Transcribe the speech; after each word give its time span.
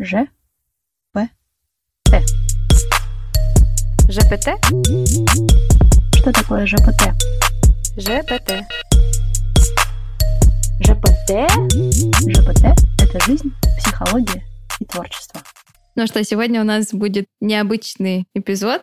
Ж. 0.00 0.28
П. 1.12 1.28
Т. 2.04 2.24
ЖПТ? 4.08 4.46
Что 6.14 6.32
такое 6.32 6.66
ЖПТ? 6.66 7.02
ЖПТ. 7.96 8.62
ЖПТ? 10.78 11.50
ЖПТ– 12.30 12.64
это 13.02 13.24
жизнь, 13.26 13.52
психология 13.78 14.44
и 14.78 14.84
творчество. 14.84 15.42
Ну 15.96 16.06
что, 16.06 16.22
сегодня 16.22 16.60
у 16.60 16.64
нас 16.64 16.92
будет 16.92 17.26
необычный 17.40 18.28
эпизод, 18.34 18.82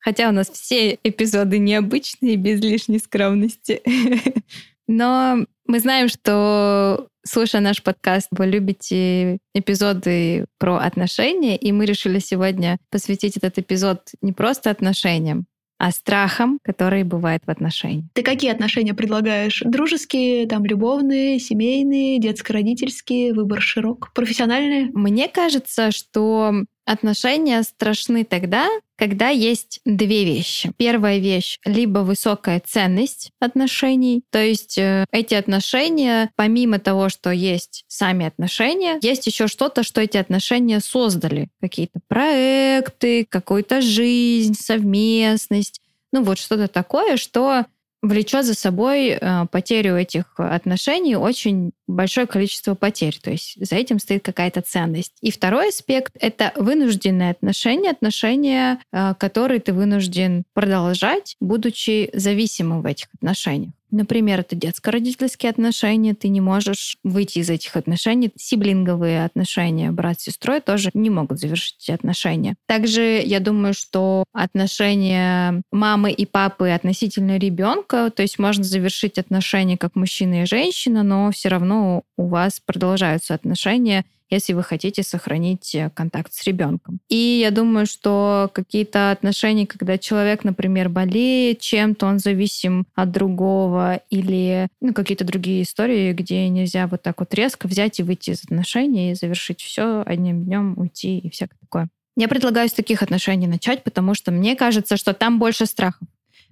хотя 0.00 0.28
у 0.28 0.32
нас 0.32 0.50
все 0.50 0.98
эпизоды 1.04 1.60
необычные, 1.60 2.34
без 2.34 2.60
лишней 2.60 2.98
скромности. 2.98 3.82
Но 4.88 5.46
мы 5.68 5.78
знаем, 5.78 6.08
что, 6.08 7.06
слушая 7.24 7.60
наш 7.60 7.82
подкаст, 7.82 8.28
вы 8.30 8.46
любите 8.46 9.38
эпизоды 9.54 10.46
про 10.58 10.76
отношения, 10.76 11.56
и 11.56 11.72
мы 11.72 11.86
решили 11.86 12.18
сегодня 12.18 12.78
посвятить 12.90 13.36
этот 13.36 13.58
эпизод 13.58 14.00
не 14.22 14.32
просто 14.32 14.70
отношениям, 14.70 15.46
а 15.78 15.92
страхам, 15.92 16.58
которые 16.62 17.04
бывают 17.04 17.42
в 17.46 17.50
отношениях. 17.50 18.04
Ты 18.12 18.22
какие 18.22 18.50
отношения 18.50 18.92
предлагаешь? 18.94 19.62
Дружеские, 19.64 20.46
там, 20.46 20.64
любовные, 20.64 21.38
семейные, 21.38 22.20
детско-родительские, 22.20 23.32
выбор 23.32 23.62
широк, 23.62 24.12
профессиональные? 24.14 24.90
Мне 24.92 25.28
кажется, 25.28 25.90
что 25.90 26.64
Отношения 26.90 27.62
страшны 27.62 28.24
тогда, 28.24 28.68
когда 28.96 29.28
есть 29.28 29.78
две 29.84 30.24
вещи. 30.24 30.72
Первая 30.76 31.18
вещь— 31.18 31.60
либо 31.64 32.00
высокая 32.00 32.60
ценность 32.66 33.30
отношений, 33.38 34.24
то 34.30 34.42
есть 34.42 34.76
э, 34.76 35.04
эти 35.12 35.34
отношения, 35.34 36.32
помимо 36.34 36.80
того, 36.80 37.08
что 37.08 37.30
есть 37.30 37.84
сами 37.86 38.26
отношения, 38.26 38.98
есть 39.02 39.24
еще 39.28 39.46
что-то, 39.46 39.84
что 39.84 40.00
эти 40.00 40.16
отношения 40.16 40.80
создали. 40.80 41.48
Какие-то 41.60 42.00
проекты, 42.08 43.24
какую-то 43.24 43.82
жизнь, 43.82 44.56
совместность. 44.60 45.80
Ну 46.12 46.24
вот 46.24 46.40
что-то 46.40 46.66
такое, 46.66 47.18
что 47.18 47.66
влечет 48.02 48.46
за 48.46 48.54
собой 48.54 49.08
э, 49.08 49.46
потерю 49.50 49.96
этих 49.96 50.24
отношений 50.38 51.16
очень 51.16 51.72
большое 51.86 52.26
количество 52.26 52.74
потерь. 52.74 53.18
То 53.22 53.30
есть 53.30 53.56
за 53.64 53.76
этим 53.76 53.98
стоит 53.98 54.24
какая-то 54.24 54.62
ценность. 54.62 55.12
И 55.20 55.30
второй 55.30 55.68
аспект— 55.68 56.16
это 56.20 56.52
вынужденные 56.56 57.32
отношения, 57.32 57.90
отношения, 57.90 58.80
э, 58.92 59.14
которые 59.18 59.60
ты 59.60 59.72
вынужден 59.72 60.44
продолжать, 60.54 61.36
будучи 61.40 62.10
зависимым 62.14 62.82
в 62.82 62.86
этих 62.86 63.08
отношениях. 63.14 63.72
Например, 63.90 64.40
это 64.40 64.56
детско-родительские 64.56 65.50
отношения, 65.50 66.14
ты 66.14 66.28
не 66.28 66.40
можешь 66.40 66.96
выйти 67.02 67.38
из 67.38 67.50
этих 67.50 67.76
отношений. 67.76 68.30
Сиблинговые 68.36 69.24
отношения, 69.24 69.90
брат 69.90 70.20
с 70.20 70.24
сестрой 70.24 70.60
тоже 70.60 70.90
не 70.94 71.10
могут 71.10 71.40
завершить 71.40 71.76
эти 71.82 71.90
отношения. 71.92 72.56
Также 72.66 73.22
я 73.24 73.40
думаю, 73.40 73.74
что 73.74 74.24
отношения 74.32 75.62
мамы 75.72 76.12
и 76.12 76.26
папы 76.26 76.70
относительно 76.70 77.38
ребенка, 77.38 78.10
то 78.14 78.22
есть 78.22 78.38
можно 78.38 78.64
завершить 78.64 79.18
отношения 79.18 79.76
как 79.76 79.96
мужчина 79.96 80.42
и 80.42 80.46
женщина, 80.46 81.02
но 81.02 81.30
все 81.30 81.48
равно 81.48 82.02
у 82.16 82.26
вас 82.28 82.60
продолжаются 82.64 83.34
отношения 83.34 84.04
если 84.30 84.52
вы 84.52 84.62
хотите 84.62 85.02
сохранить 85.02 85.74
э, 85.74 85.90
контакт 85.90 86.32
с 86.32 86.44
ребенком. 86.44 87.00
И 87.08 87.40
я 87.42 87.50
думаю, 87.50 87.86
что 87.86 88.50
какие-то 88.52 89.10
отношения, 89.10 89.66
когда 89.66 89.98
человек, 89.98 90.44
например, 90.44 90.88
болеет 90.88 91.60
чем-то, 91.60 92.06
он 92.06 92.18
зависим 92.18 92.86
от 92.94 93.10
другого, 93.10 94.00
или 94.08 94.68
ну, 94.80 94.94
какие-то 94.94 95.24
другие 95.24 95.62
истории, 95.62 96.12
где 96.12 96.48
нельзя 96.48 96.86
вот 96.86 97.02
так 97.02 97.20
вот 97.20 97.34
резко 97.34 97.66
взять 97.66 98.00
и 98.00 98.02
выйти 98.02 98.30
из 98.30 98.44
отношений 98.44 99.12
и 99.12 99.14
завершить 99.14 99.60
все 99.60 100.02
одним 100.06 100.44
днем, 100.44 100.74
уйти 100.78 101.18
и 101.18 101.30
всякое 101.30 101.56
такое. 101.60 101.88
Я 102.16 102.28
предлагаю 102.28 102.68
с 102.68 102.72
таких 102.72 103.02
отношений 103.02 103.46
начать, 103.46 103.82
потому 103.82 104.14
что 104.14 104.30
мне 104.30 104.56
кажется, 104.56 104.96
что 104.96 105.14
там 105.14 105.38
больше 105.38 105.66
страхов. 105.66 106.06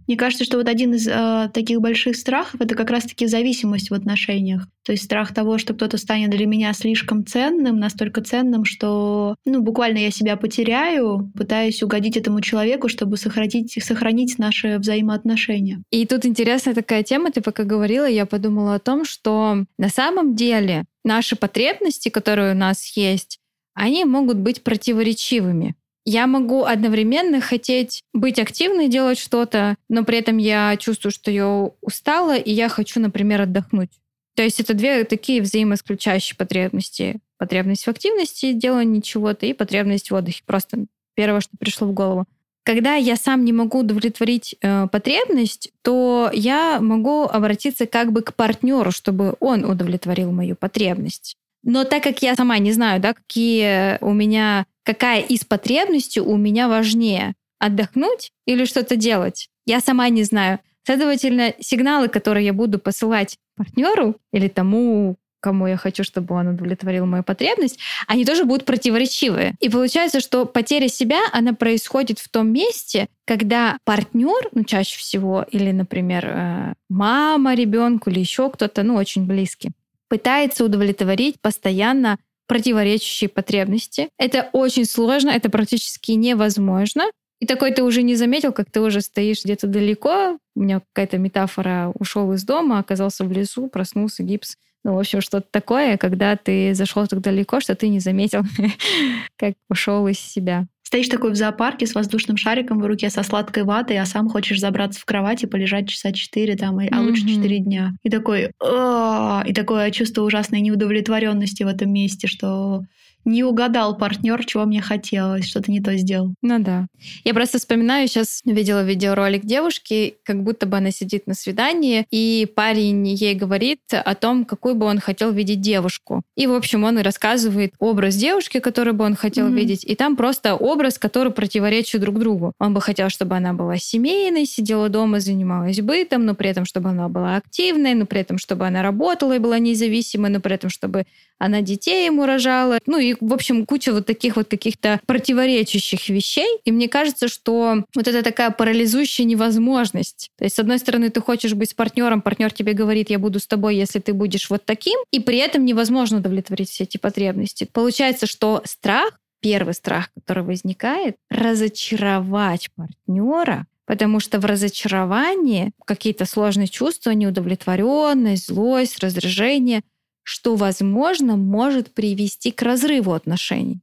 Мне 0.08 0.16
кажется, 0.16 0.44
что 0.44 0.56
вот 0.56 0.68
один 0.68 0.94
из 0.94 1.06
э, 1.06 1.50
таких 1.52 1.82
больших 1.82 2.16
страхов 2.16 2.62
это 2.62 2.74
как 2.74 2.90
раз-таки 2.90 3.26
зависимость 3.26 3.90
в 3.90 3.94
отношениях. 3.94 4.66
То 4.86 4.92
есть 4.92 5.04
страх 5.04 5.34
того, 5.34 5.58
что 5.58 5.74
кто-то 5.74 5.98
станет 5.98 6.30
для 6.30 6.46
меня 6.46 6.72
слишком 6.72 7.26
ценным, 7.26 7.78
настолько 7.78 8.22
ценным, 8.22 8.64
что 8.64 9.36
ну, 9.44 9.60
буквально 9.60 9.98
я 9.98 10.10
себя 10.10 10.36
потеряю, 10.36 11.30
пытаясь 11.36 11.82
угодить 11.82 12.16
этому 12.16 12.40
человеку, 12.40 12.88
чтобы 12.88 13.18
сохранить, 13.18 13.78
сохранить 13.84 14.38
наши 14.38 14.78
взаимоотношения. 14.78 15.82
И 15.90 16.06
тут 16.06 16.24
интересная 16.24 16.74
такая 16.74 17.02
тема, 17.02 17.30
ты 17.30 17.42
пока 17.42 17.64
говорила, 17.64 18.08
я 18.08 18.24
подумала 18.24 18.76
о 18.76 18.80
том, 18.80 19.04
что 19.04 19.66
на 19.76 19.88
самом 19.90 20.34
деле 20.34 20.86
наши 21.04 21.36
потребности, 21.36 22.08
которые 22.08 22.52
у 22.54 22.56
нас 22.56 22.96
есть, 22.96 23.40
они 23.74 24.06
могут 24.06 24.38
быть 24.38 24.62
противоречивыми 24.62 25.76
я 26.04 26.26
могу 26.26 26.64
одновременно 26.64 27.40
хотеть 27.40 28.02
быть 28.14 28.38
активной, 28.38 28.88
делать 28.88 29.18
что-то, 29.18 29.76
но 29.88 30.04
при 30.04 30.18
этом 30.18 30.38
я 30.38 30.76
чувствую, 30.78 31.12
что 31.12 31.30
я 31.30 31.70
устала, 31.80 32.36
и 32.36 32.50
я 32.50 32.68
хочу, 32.68 33.00
например, 33.00 33.42
отдохнуть. 33.42 33.90
То 34.34 34.42
есть 34.42 34.60
это 34.60 34.72
две 34.74 35.04
такие 35.04 35.42
взаимоисключающие 35.42 36.36
потребности. 36.36 37.18
Потребность 37.38 37.84
в 37.84 37.88
активности, 37.88 38.52
делании 38.52 39.00
чего-то, 39.00 39.46
и 39.46 39.52
потребность 39.52 40.10
в 40.10 40.14
отдыхе. 40.14 40.42
Просто 40.46 40.86
первое, 41.14 41.40
что 41.40 41.56
пришло 41.58 41.88
в 41.88 41.92
голову. 41.92 42.24
Когда 42.64 42.94
я 42.94 43.16
сам 43.16 43.44
не 43.44 43.52
могу 43.52 43.80
удовлетворить 43.80 44.54
э, 44.60 44.86
потребность, 44.92 45.72
то 45.82 46.30
я 46.32 46.80
могу 46.80 47.24
обратиться 47.24 47.86
как 47.86 48.12
бы 48.12 48.22
к 48.22 48.34
партнеру, 48.34 48.92
чтобы 48.92 49.34
он 49.40 49.64
удовлетворил 49.64 50.30
мою 50.30 50.54
потребность. 50.54 51.36
Но 51.64 51.84
так 51.84 52.02
как 52.02 52.22
я 52.22 52.36
сама 52.36 52.58
не 52.58 52.72
знаю, 52.72 53.00
да, 53.00 53.14
какие 53.14 53.98
у 54.04 54.12
меня 54.12 54.66
какая 54.88 55.20
из 55.20 55.44
потребностей 55.44 56.22
у 56.22 56.38
меня 56.38 56.66
важнее? 56.66 57.34
Отдохнуть 57.58 58.30
или 58.46 58.64
что-то 58.64 58.96
делать? 58.96 59.50
Я 59.66 59.80
сама 59.80 60.08
не 60.08 60.22
знаю. 60.22 60.60
Следовательно, 60.86 61.52
сигналы, 61.60 62.08
которые 62.08 62.46
я 62.46 62.54
буду 62.54 62.78
посылать 62.78 63.36
партнеру 63.54 64.16
или 64.32 64.48
тому, 64.48 65.16
кому 65.40 65.66
я 65.66 65.76
хочу, 65.76 66.04
чтобы 66.04 66.34
он 66.34 66.48
удовлетворил 66.48 67.04
мою 67.04 67.22
потребность, 67.22 67.78
они 68.06 68.24
тоже 68.24 68.46
будут 68.46 68.64
противоречивые. 68.64 69.56
И 69.60 69.68
получается, 69.68 70.20
что 70.20 70.46
потеря 70.46 70.88
себя, 70.88 71.20
она 71.34 71.52
происходит 71.52 72.18
в 72.18 72.30
том 72.30 72.50
месте, 72.50 73.08
когда 73.26 73.76
партнер, 73.84 74.48
ну 74.52 74.64
чаще 74.64 74.98
всего, 74.98 75.44
или, 75.50 75.70
например, 75.70 76.24
э, 76.26 76.72
мама 76.88 77.54
ребенку 77.54 78.08
или 78.08 78.20
еще 78.20 78.48
кто-то, 78.48 78.82
ну 78.84 78.94
очень 78.94 79.26
близкий, 79.26 79.72
пытается 80.08 80.64
удовлетворить 80.64 81.42
постоянно 81.42 82.16
противоречащие 82.48 83.28
потребности. 83.28 84.08
Это 84.18 84.48
очень 84.52 84.84
сложно, 84.84 85.30
это 85.30 85.50
практически 85.50 86.12
невозможно. 86.12 87.04
И 87.40 87.46
такой 87.46 87.72
ты 87.72 87.84
уже 87.84 88.02
не 88.02 88.16
заметил, 88.16 88.52
как 88.52 88.70
ты 88.70 88.80
уже 88.80 89.00
стоишь 89.00 89.44
где-то 89.44 89.68
далеко. 89.68 90.38
У 90.56 90.60
меня 90.60 90.80
какая-то 90.92 91.18
метафора 91.18 91.92
ушел 91.94 92.32
из 92.32 92.42
дома, 92.42 92.80
оказался 92.80 93.24
в 93.24 93.30
лесу, 93.30 93.68
проснулся 93.68 94.24
гипс. 94.24 94.56
Ну, 94.84 94.94
в 94.94 94.98
общем, 94.98 95.20
что-то 95.20 95.46
такое, 95.50 95.96
когда 95.96 96.36
ты 96.36 96.74
зашел 96.74 97.06
так 97.06 97.20
далеко, 97.20 97.60
что 97.60 97.74
ты 97.74 97.88
не 97.88 98.00
заметил, 98.00 98.42
как 99.36 99.54
ушел 99.68 100.08
из 100.08 100.18
себя. 100.18 100.66
Стоишь 100.88 101.08
такой 101.08 101.32
в 101.32 101.34
зоопарке 101.34 101.86
с 101.86 101.94
воздушным 101.94 102.38
шариком 102.38 102.80
в 102.80 102.86
руке, 102.86 103.10
со 103.10 103.22
сладкой 103.22 103.64
ватой, 103.64 103.98
а 103.98 104.06
сам 104.06 104.30
хочешь 104.30 104.58
забраться 104.58 104.98
в 104.98 105.04
кровать 105.04 105.42
и 105.42 105.46
полежать 105.46 105.86
часа 105.86 106.12
четыре, 106.12 106.56
там, 106.56 106.78
а 106.78 106.86
mm-hmm. 106.86 107.00
лучше 107.02 107.28
четыре 107.28 107.58
дня. 107.58 107.92
И 108.04 108.08
такой, 108.08 108.44
и 108.46 109.52
такое 109.52 109.90
чувство 109.90 110.22
ужасной 110.22 110.62
неудовлетворенности 110.62 111.62
в 111.62 111.66
этом 111.66 111.92
месте, 111.92 112.26
что 112.26 112.84
не 113.28 113.44
угадал 113.44 113.96
партнер, 113.96 114.44
чего 114.44 114.64
мне 114.64 114.80
хотелось, 114.80 115.46
что-то 115.46 115.70
не 115.70 115.80
то 115.80 115.96
сделал. 115.96 116.34
Ну 116.42 116.58
да. 116.58 116.86
Я 117.24 117.34
просто 117.34 117.58
вспоминаю, 117.58 118.08
сейчас 118.08 118.40
видела 118.44 118.82
видеоролик 118.84 119.44
девушки, 119.44 120.16
как 120.24 120.42
будто 120.42 120.66
бы 120.66 120.76
она 120.78 120.90
сидит 120.90 121.26
на 121.26 121.34
свидании, 121.34 122.06
и 122.10 122.48
парень 122.54 123.06
ей 123.06 123.34
говорит 123.34 123.80
о 123.92 124.14
том, 124.14 124.44
какую 124.44 124.74
бы 124.74 124.86
он 124.86 124.98
хотел 124.98 125.30
видеть 125.30 125.60
девушку. 125.60 126.22
И, 126.36 126.46
в 126.46 126.54
общем, 126.54 126.84
он 126.84 126.98
и 126.98 127.02
рассказывает 127.02 127.74
образ 127.78 128.16
девушки, 128.16 128.58
который 128.60 128.92
бы 128.92 129.04
он 129.04 129.14
хотел 129.14 129.48
mm-hmm. 129.48 129.54
видеть, 129.54 129.84
и 129.84 129.94
там 129.94 130.16
просто 130.16 130.54
образ, 130.54 130.98
который 130.98 131.32
противоречит 131.32 132.00
друг 132.00 132.18
другу. 132.18 132.52
Он 132.58 132.74
бы 132.74 132.80
хотел, 132.80 133.10
чтобы 133.10 133.36
она 133.36 133.52
была 133.52 133.76
семейной, 133.76 134.46
сидела 134.46 134.88
дома, 134.88 135.20
занималась 135.20 135.80
бытом, 135.80 136.24
но 136.24 136.34
при 136.34 136.50
этом, 136.50 136.64
чтобы 136.64 136.88
она 136.88 137.08
была 137.08 137.36
активной, 137.36 137.94
но 137.94 138.06
при 138.06 138.20
этом, 138.20 138.38
чтобы 138.38 138.66
она 138.66 138.82
работала 138.82 139.36
и 139.36 139.38
была 139.38 139.58
независимой, 139.58 140.30
но 140.30 140.40
при 140.40 140.54
этом, 140.54 140.70
чтобы 140.70 141.04
она 141.38 141.60
детей 141.60 142.06
ему 142.06 142.26
рожала. 142.26 142.78
Ну 142.86 142.98
и, 142.98 143.14
в 143.20 143.32
общем, 143.32 143.66
куча 143.66 143.92
вот 143.92 144.06
таких 144.06 144.36
вот 144.36 144.48
каких-то 144.48 145.00
противоречащих 145.06 146.08
вещей. 146.08 146.48
И 146.64 146.72
мне 146.72 146.88
кажется, 146.88 147.28
что 147.28 147.84
вот 147.94 148.08
это 148.08 148.22
такая 148.22 148.50
парализующая 148.50 149.24
невозможность. 149.24 150.30
То 150.38 150.44
есть, 150.44 150.56
с 150.56 150.58
одной 150.58 150.78
стороны, 150.78 151.10
ты 151.10 151.20
хочешь 151.20 151.54
быть 151.54 151.70
с 151.70 151.74
партнером, 151.74 152.22
партнер 152.22 152.52
тебе 152.52 152.72
говорит, 152.72 153.10
я 153.10 153.18
буду 153.18 153.40
с 153.40 153.46
тобой, 153.46 153.76
если 153.76 153.98
ты 153.98 154.12
будешь 154.12 154.50
вот 154.50 154.64
таким, 154.64 154.98
и 155.10 155.20
при 155.20 155.38
этом 155.38 155.64
невозможно 155.64 156.18
удовлетворить 156.18 156.70
все 156.70 156.84
эти 156.84 156.98
потребности. 156.98 157.68
Получается, 157.72 158.26
что 158.26 158.62
страх, 158.64 159.18
первый 159.40 159.74
страх, 159.74 160.10
который 160.14 160.42
возникает, 160.44 161.16
разочаровать 161.30 162.68
партнера, 162.74 163.66
Потому 163.88 164.20
что 164.20 164.38
в 164.38 164.44
разочаровании 164.44 165.72
какие-то 165.86 166.26
сложные 166.26 166.68
чувства, 166.68 167.12
неудовлетворенность, 167.12 168.48
злость, 168.48 168.98
раздражение— 168.98 169.80
что, 170.28 170.56
возможно, 170.56 171.36
может 171.36 171.94
привести 171.94 172.50
к 172.50 172.60
разрыву 172.60 173.14
отношений. 173.14 173.80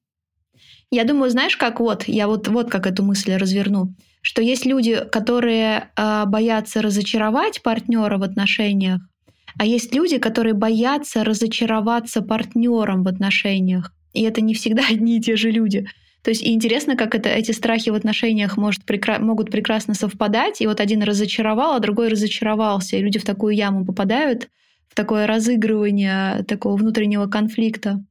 Я 0.92 1.04
думаю, 1.04 1.32
знаешь, 1.32 1.58
как 1.58 1.80
вот, 1.80 2.08
я 2.08 2.28
вот, 2.28 2.48
вот 2.48 2.70
как 2.70 2.86
эту 2.86 3.02
мысль 3.04 3.34
разверну, 3.34 3.96
что 4.22 4.44
есть 4.44 4.64
люди, 4.64 5.04
которые 5.12 5.90
э, 5.98 6.26
боятся 6.28 6.84
разочаровать 6.84 7.64
партнера 7.64 8.20
в 8.20 8.24
отношениях, 8.24 9.02
а 9.58 9.66
есть 9.66 9.96
люди, 9.96 10.20
которые 10.20 10.54
боятся 10.54 11.24
разочароваться 11.24 12.22
партнером 12.22 13.02
в 13.02 13.08
отношениях. 13.08 13.92
И 14.14 14.22
это 14.22 14.42
не 14.42 14.54
всегда 14.54 14.84
одни 14.92 15.18
и 15.18 15.22
те 15.22 15.38
же 15.38 15.50
люди. 15.50 15.88
То 16.22 16.30
есть 16.30 16.44
и 16.44 16.54
интересно, 16.54 16.96
как 16.96 17.16
это, 17.16 17.28
эти 17.28 17.54
страхи 17.54 17.90
в 17.90 17.96
отношениях 17.96 18.56
может, 18.56 18.84
прекра- 18.86 19.18
могут 19.20 19.50
прекрасно 19.50 19.96
совпадать. 19.96 20.62
И 20.62 20.68
вот 20.68 20.80
один 20.80 21.02
разочаровал, 21.02 21.74
а 21.74 21.80
другой 21.80 22.10
разочаровался. 22.10 22.98
И 22.98 23.02
люди 23.02 23.18
в 23.18 23.26
такую 23.26 23.56
яму 23.56 23.84
попадают, 23.84 24.48
в 24.96 24.98
такое 24.98 25.28
разыгрывание 25.28 26.44
такого 26.44 26.78
внутреннего 26.78 27.28
конфликта. 27.28 28.02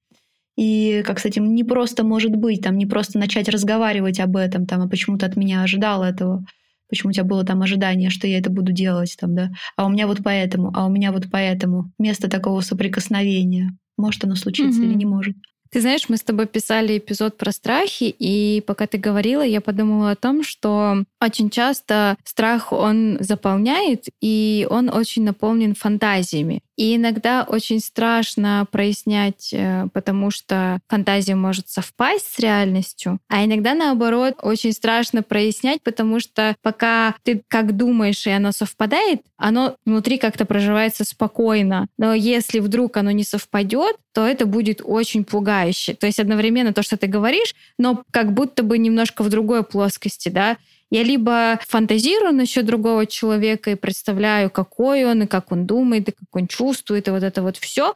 И 0.54 1.02
как 1.06 1.19
с 1.19 1.25
этим 1.25 1.54
не 1.54 1.64
просто 1.64 2.04
может 2.04 2.36
быть, 2.36 2.60
там 2.60 2.76
не 2.76 2.84
просто 2.84 3.19
начать 3.19 3.48
разговаривать 3.48 4.20
об 4.20 4.36
этом, 4.36 4.66
там, 4.66 4.82
а 4.82 4.88
почему 4.88 5.16
ты 5.16 5.25
от 5.25 5.34
меня 5.34 5.62
ожидал 5.62 6.04
этого, 6.04 6.44
почему 6.90 7.08
у 7.08 7.12
тебя 7.14 7.25
было 7.25 7.42
там 7.42 7.62
ожидание, 7.62 8.10
что 8.10 8.26
я 8.26 8.38
это 8.38 8.50
буду 8.50 8.70
делать, 8.70 9.16
там, 9.19 9.34
да, 9.34 9.50
а 9.76 9.86
у 9.86 9.88
меня 9.88 10.06
вот 10.06 10.19
поэтому, 10.22 10.72
а 10.75 10.84
у 10.84 10.90
меня 10.90 11.10
вот 11.10 11.25
поэтому. 11.32 11.90
Место 11.98 12.28
такого 12.28 12.60
соприкосновения. 12.60 13.70
Может 13.96 14.25
оно 14.25 14.34
случиться 14.34 14.82
mm-hmm. 14.82 14.84
или 14.84 14.94
не 14.94 15.06
может. 15.06 15.37
Ты 15.75 15.80
знаешь, 15.80 16.08
мы 16.08 16.16
с 16.16 16.22
тобой 16.22 16.46
писали 16.46 16.98
эпизод 16.98 17.37
про 17.37 17.50
страхи, 17.50 18.14
и 18.16 18.62
пока 18.64 18.87
ты 18.87 18.96
говорила, 18.96 19.42
я 19.42 19.60
подумала 19.60 20.12
о 20.12 20.14
том, 20.14 20.44
что 20.44 21.02
очень 21.20 21.50
часто 21.50 22.16
страх, 22.22 22.72
он 22.72 23.16
заполняет, 23.19 24.04
и 24.20 24.69
он 24.70 24.88
очень 24.88 25.25
наполнен 25.25 25.75
фантазиями. 25.75 26.60
И 26.76 26.97
иногда 26.97 27.44
очень 27.49 27.81
страшно 27.81 28.67
прояснять, 28.71 29.50
э, 29.53 29.87
потому 29.93 30.31
что 30.31 30.81
фантазия 30.88 31.35
может 31.35 31.69
совпасть 31.69 32.35
с 32.35 32.38
реальностью, 32.38 33.19
а 33.29 33.44
иногда 33.44 33.75
наоборот 33.75 34.35
очень 34.43 34.73
страшно 34.73 35.23
прояснять, 35.23 35.82
потому 35.82 36.21
что 36.21 36.56
пока 36.62 37.15
ты 37.23 37.43
как 37.49 37.76
думаешь 37.76 38.26
и 38.26 38.31
оно 38.31 38.53
совпадает, 38.53 39.23
оно 39.37 39.76
внутри 39.85 40.19
как-то 40.19 40.47
проживается 40.47 41.05
спокойно. 41.05 41.87
Но 41.99 42.15
если 42.15 42.59
вдруг 42.61 42.97
оно 42.97 43.11
не 43.11 43.25
совпадет, 43.25 43.97
то 44.12 44.26
это 44.26 44.47
будет 44.47 44.81
очень 44.82 45.25
пугающе. 45.25 45.94
То 45.94 46.06
есть 46.06 46.21
одновременно 46.21 46.73
то, 46.73 46.82
что 46.82 46.97
ты 46.97 47.06
говоришь, 47.06 47.55
но 47.79 48.05
как 48.11 48.32
будто 48.32 48.62
бы 48.62 48.79
немножко 48.79 49.23
в 49.23 49.29
другой 49.29 49.65
плоскости, 49.65 50.29
да, 50.29 50.56
я 50.94 51.02
либо 51.02 51.58
фантазирую 51.67 52.32
насчет 52.32 52.67
другого 52.67 53.05
человека 53.06 53.73
и 53.73 53.75
представляю, 53.75 54.49
какой 54.49 55.05
он, 55.05 55.25
и 55.25 55.26
как 55.26 55.50
он 55.50 55.67
думает, 55.67 56.08
и 56.08 56.12
как 56.12 56.29
он 56.37 56.46
чувствует, 56.46 57.08
и 57.08 57.11
вот 57.11 57.25
это 57.25 57.43
вот 57.43 57.56
все. 57.56 57.94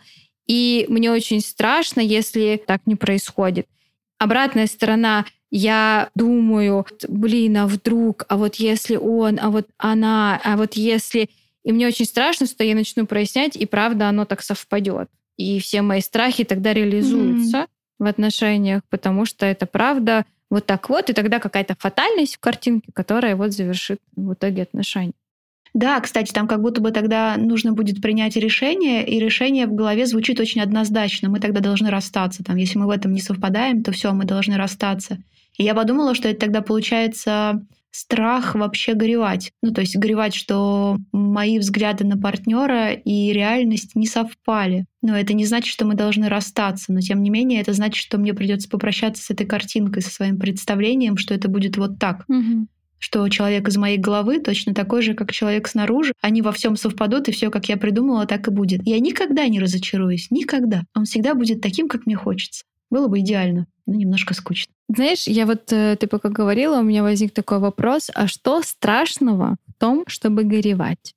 И 0.49 0.85
мне 0.89 1.13
очень 1.13 1.41
страшно, 1.41 2.01
если 2.01 2.61
так 2.67 2.81
не 2.87 2.97
происходит. 2.97 3.69
Обратная 4.19 4.67
сторона 4.67 5.27
я 5.53 6.11
думаю, 6.17 6.89
блин, 7.07 7.59
а 7.59 7.69
вдруг, 7.69 8.25
а 8.29 8.37
вот 8.37 8.57
если 8.57 8.97
он, 8.97 9.39
а 9.41 9.51
вот 9.51 9.69
она, 9.79 10.41
а 10.43 10.57
вот 10.57 10.75
если... 10.75 11.31
И 11.63 11.71
мне 11.71 11.87
очень 11.87 12.05
страшно, 12.05 12.47
что 12.47 12.65
я 12.65 12.75
начну 12.75 13.07
прояснять, 13.07 13.55
и 13.55 13.65
правда 13.65 14.09
оно 14.09 14.25
так 14.25 14.43
совпадет. 14.43 15.09
И 15.37 15.61
все 15.61 15.83
мои 15.83 16.01
страхи 16.01 16.43
тогда 16.43 16.75
реализуются 16.75 17.59
mm-hmm. 17.59 17.69
В 17.99 18.05
отношениях, 18.05 18.83
потому 18.91 19.25
что 19.25 19.47
это 19.47 19.67
правда 19.67 20.25
вот 20.51 20.67
так 20.67 20.89
вот, 20.89 21.11
и 21.11 21.13
тогда 21.13 21.41
какая-то 21.41 21.77
фатальность 21.79 22.37
в 22.37 22.41
картинке, 22.41 22.91
которая 22.93 23.37
вот 23.37 23.53
завершит 23.53 24.01
в 24.17 24.33
итоге 24.33 24.63
отношения. 24.63 25.13
Да, 25.75 26.01
кстати, 26.01 26.33
там 26.33 26.49
как 26.49 26.63
будто 26.63 26.81
бы 26.81 26.91
тогда 26.91 27.37
нужно 27.37 27.73
будет 27.73 28.01
принять 28.01 28.37
решение, 28.37 29.07
и 29.07 29.21
решение 29.21 29.67
в 29.67 29.75
голове 29.75 30.07
звучит 30.07 30.41
очень 30.41 30.63
однозначно. 30.63 31.29
Мы 31.29 31.41
тогда 31.41 31.61
должны 31.61 31.91
расстаться. 31.91 32.43
Там, 32.43 32.57
если 32.57 32.79
мы 32.79 32.87
в 32.87 32.91
этом 32.91 33.13
не 33.13 33.21
совпадаем, 33.21 33.83
то 33.83 33.93
все, 33.93 34.13
мы 34.13 34.25
должны 34.25 34.57
расстаться. 34.57 35.19
И 35.57 35.65
я 35.65 35.75
подумала, 35.75 36.15
что 36.15 36.29
это 36.29 36.41
тогда 36.41 36.63
получается 36.63 37.63
страх 37.99 38.55
вообще 38.55 38.95
горевать. 38.95 39.53
Ну, 39.63 39.73
то 39.73 39.81
есть 39.81 39.97
горевать, 39.97 40.35
что 40.35 40.99
мои 41.13 41.59
взгляды 41.59 42.05
на 42.05 42.17
партнера 42.17 42.93
и 42.93 43.33
реальность 43.33 43.97
не 43.97 44.07
совпали. 44.07 44.87
Но 45.03 45.19
это 45.19 45.35
не 45.35 45.45
значит, 45.45 45.73
что 45.73 45.85
мы 45.85 45.95
должны 45.95 46.29
расстаться. 46.29 46.93
Но 46.93 47.01
тем 47.01 47.23
не 47.23 47.31
менее, 47.31 47.61
это 47.61 47.73
значит, 47.73 48.01
что 48.01 48.19
мне 48.19 48.35
придется 48.35 48.69
попрощаться 48.69 49.25
с 49.25 49.31
этой 49.31 49.47
картинкой, 49.47 50.03
со 50.03 50.11
своим 50.11 50.39
представлением, 50.39 51.17
что 51.17 51.35
это 51.35 51.49
будет 51.49 51.77
вот 51.77 51.99
так. 51.99 52.25
Угу 52.29 52.69
что 53.01 53.29
человек 53.29 53.69
из 53.69 53.77
моей 53.77 53.97
головы 53.97 54.41
точно 54.41 54.75
такой 54.75 55.03
же, 55.03 55.15
как 55.15 55.31
человек 55.31 55.69
снаружи. 55.69 56.13
Они 56.21 56.43
во 56.43 56.51
всем 56.51 56.75
совпадут, 56.75 57.29
и 57.29 57.31
все, 57.31 57.49
как 57.49 57.69
я 57.69 57.77
придумала, 57.77 58.27
так 58.27 58.49
и 58.49 58.51
будет. 58.51 58.81
Я 58.85 58.99
никогда 58.99 59.47
не 59.47 59.61
разочаруюсь, 59.61 60.33
никогда. 60.33 60.83
Он 60.97 61.05
всегда 61.05 61.35
будет 61.35 61.61
таким, 61.61 61.89
как 61.89 62.07
мне 62.07 62.17
хочется. 62.17 62.65
Было 62.91 63.07
бы 63.07 63.21
идеально, 63.21 63.67
но 63.87 63.95
немножко 63.95 64.35
скучно. 64.35 64.73
Знаешь, 64.89 65.27
я 65.27 65.45
вот, 65.45 65.71
э, 65.73 65.97
ты 66.01 66.07
пока 66.07 66.31
говорила, 66.31 66.79
у 66.79 66.83
меня 66.83 67.03
возник 67.03 67.33
такой 67.35 67.59
вопрос, 67.59 68.11
а 68.15 68.27
что 68.27 68.63
страшного 68.63 69.57
в 69.67 69.75
том, 69.79 70.05
чтобы 70.07 70.45
горевать? 70.45 71.15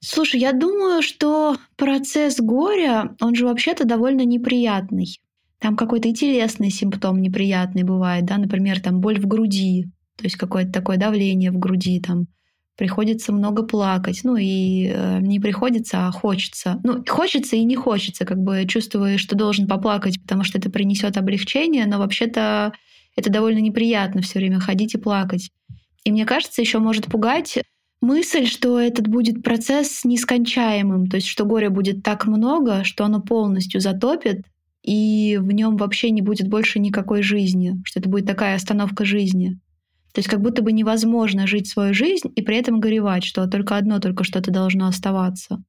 Слушай, 0.00 0.40
я 0.40 0.52
думаю, 0.52 1.02
что 1.02 1.56
процесс 1.76 2.38
горя, 2.38 3.16
он 3.20 3.34
же 3.34 3.46
вообще-то 3.46 3.84
довольно 3.84 4.24
неприятный. 4.24 5.20
Там 5.58 5.76
какой-то 5.76 6.08
и 6.08 6.14
телесный 6.14 6.70
симптом 6.70 7.20
неприятный 7.20 7.82
бывает, 7.82 8.24
да, 8.26 8.38
например, 8.38 8.80
там 8.80 9.00
боль 9.00 9.18
в 9.20 9.26
груди, 9.26 9.86
то 10.16 10.24
есть 10.24 10.36
какое-то 10.36 10.72
такое 10.72 10.98
давление 10.98 11.50
в 11.50 11.58
груди, 11.58 12.00
там 12.00 12.28
приходится 12.78 13.32
много 13.32 13.64
плакать. 13.64 14.20
Ну 14.22 14.36
и 14.36 14.86
э, 14.86 15.18
не 15.20 15.40
приходится, 15.40 16.06
а 16.06 16.12
хочется. 16.12 16.80
Ну, 16.84 17.04
хочется 17.06 17.56
и 17.56 17.64
не 17.64 17.74
хочется, 17.74 18.24
как 18.24 18.38
бы 18.38 18.64
чувствуешь, 18.66 19.20
что 19.20 19.36
должен 19.36 19.66
поплакать, 19.66 20.22
потому 20.22 20.44
что 20.44 20.58
это 20.58 20.70
принесет 20.70 21.16
облегчение, 21.16 21.86
но 21.86 21.98
вообще-то 21.98 22.72
это 23.16 23.30
довольно 23.30 23.58
неприятно 23.58 24.22
все 24.22 24.38
время 24.38 24.60
ходить 24.60 24.94
и 24.94 24.98
плакать. 24.98 25.50
И 26.04 26.12
мне 26.12 26.24
кажется, 26.24 26.62
еще 26.62 26.78
может 26.78 27.06
пугать 27.06 27.58
мысль, 28.00 28.46
что 28.46 28.78
этот 28.78 29.08
будет 29.08 29.42
процесс 29.42 30.04
нескончаемым, 30.04 31.08
то 31.08 31.16
есть 31.16 31.26
что 31.26 31.44
горя 31.44 31.70
будет 31.70 32.04
так 32.04 32.26
много, 32.26 32.84
что 32.84 33.04
оно 33.04 33.20
полностью 33.20 33.80
затопит, 33.80 34.46
и 34.84 35.36
в 35.42 35.50
нем 35.50 35.76
вообще 35.76 36.10
не 36.10 36.22
будет 36.22 36.48
больше 36.48 36.78
никакой 36.78 37.22
жизни, 37.22 37.74
что 37.84 37.98
это 37.98 38.08
будет 38.08 38.26
такая 38.26 38.54
остановка 38.54 39.04
жизни. 39.04 39.58
То 40.18 40.20
есть 40.20 40.28
как 40.28 40.40
будто 40.40 40.62
бы 40.62 40.72
невозможно 40.72 41.46
жить 41.46 41.68
свою 41.68 41.94
жизнь 41.94 42.32
и 42.34 42.42
при 42.42 42.56
этом 42.56 42.80
горевать, 42.80 43.22
что 43.22 43.46
только 43.46 43.76
одно 43.76 44.00
только 44.00 44.24
что-то 44.24 44.50
должно 44.50 44.88
оставаться. 44.88 45.62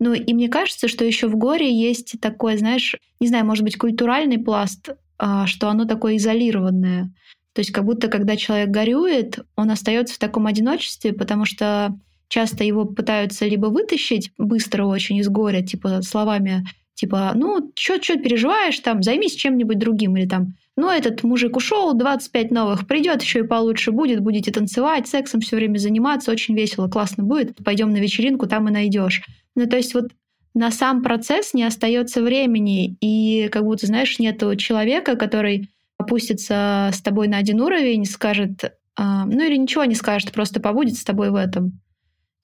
Ну 0.00 0.14
и 0.14 0.34
мне 0.34 0.48
кажется, 0.48 0.88
что 0.88 1.04
еще 1.04 1.28
в 1.28 1.36
горе 1.36 1.72
есть 1.72 2.16
такой, 2.20 2.58
знаешь, 2.58 2.96
не 3.20 3.28
знаю, 3.28 3.46
может 3.46 3.62
быть, 3.62 3.78
культуральный 3.78 4.38
пласт, 4.38 4.88
а, 5.16 5.46
что 5.46 5.68
оно 5.68 5.84
такое 5.84 6.16
изолированное. 6.16 7.12
То 7.52 7.60
есть 7.60 7.70
как 7.70 7.84
будто 7.84 8.08
когда 8.08 8.34
человек 8.34 8.70
горюет, 8.70 9.38
он 9.54 9.70
остается 9.70 10.16
в 10.16 10.18
таком 10.18 10.48
одиночестве, 10.48 11.12
потому 11.12 11.44
что 11.44 11.96
часто 12.26 12.64
его 12.64 12.84
пытаются 12.84 13.46
либо 13.46 13.66
вытащить 13.66 14.32
быстро 14.38 14.86
очень 14.86 15.18
из 15.18 15.28
горя, 15.28 15.62
типа 15.62 16.02
словами, 16.02 16.66
типа, 16.94 17.30
ну, 17.36 17.70
что 17.76 18.16
переживаешь, 18.16 18.80
там, 18.80 19.04
займись 19.04 19.36
чем-нибудь 19.36 19.78
другим, 19.78 20.16
или 20.16 20.26
там, 20.26 20.54
ну, 20.78 20.88
этот 20.88 21.24
мужик 21.24 21.56
ушел, 21.56 21.92
25 21.92 22.52
новых 22.52 22.86
придет, 22.86 23.20
еще 23.20 23.40
и 23.40 23.42
получше 23.42 23.90
будет, 23.90 24.20
будете 24.20 24.52
танцевать, 24.52 25.08
сексом 25.08 25.40
все 25.40 25.56
время 25.56 25.76
заниматься, 25.76 26.30
очень 26.30 26.54
весело, 26.54 26.86
классно 26.86 27.24
будет. 27.24 27.56
Пойдем 27.64 27.90
на 27.90 27.96
вечеринку, 27.96 28.46
там 28.46 28.68
и 28.68 28.70
найдешь. 28.70 29.22
Ну, 29.56 29.66
то 29.66 29.76
есть 29.76 29.92
вот 29.92 30.12
на 30.54 30.70
сам 30.70 31.02
процесс 31.02 31.52
не 31.52 31.64
остается 31.64 32.22
времени, 32.22 32.96
и 33.00 33.48
как 33.48 33.64
будто, 33.64 33.88
знаешь, 33.88 34.20
нету 34.20 34.54
человека, 34.54 35.16
который 35.16 35.68
опустится 35.96 36.90
с 36.92 37.02
тобой 37.02 37.26
на 37.26 37.38
один 37.38 37.60
уровень, 37.60 38.04
скажет, 38.04 38.62
э, 38.62 38.70
ну 38.96 39.44
или 39.44 39.56
ничего 39.56 39.82
не 39.82 39.96
скажет, 39.96 40.30
просто 40.30 40.60
побудет 40.60 40.94
с 40.94 41.02
тобой 41.02 41.30
в 41.30 41.34
этом. 41.34 41.80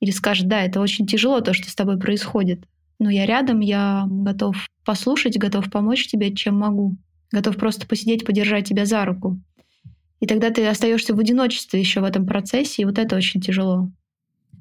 Или 0.00 0.10
скажет, 0.10 0.48
да, 0.48 0.60
это 0.62 0.80
очень 0.80 1.06
тяжело, 1.06 1.40
то, 1.40 1.54
что 1.54 1.70
с 1.70 1.74
тобой 1.76 2.00
происходит. 2.00 2.64
Но 2.98 3.10
я 3.10 3.26
рядом, 3.26 3.60
я 3.60 4.06
готов 4.08 4.56
послушать, 4.84 5.38
готов 5.38 5.70
помочь 5.70 6.08
тебе, 6.08 6.34
чем 6.34 6.58
могу 6.58 6.96
готов 7.34 7.56
просто 7.56 7.86
посидеть, 7.86 8.24
подержать 8.24 8.66
тебя 8.66 8.86
за 8.86 9.04
руку. 9.04 9.38
И 10.20 10.26
тогда 10.26 10.50
ты 10.50 10.66
остаешься 10.66 11.14
в 11.14 11.18
одиночестве 11.18 11.78
еще 11.80 12.00
в 12.00 12.04
этом 12.04 12.26
процессе, 12.26 12.82
и 12.82 12.84
вот 12.86 12.98
это 12.98 13.16
очень 13.16 13.42
тяжело. 13.42 13.90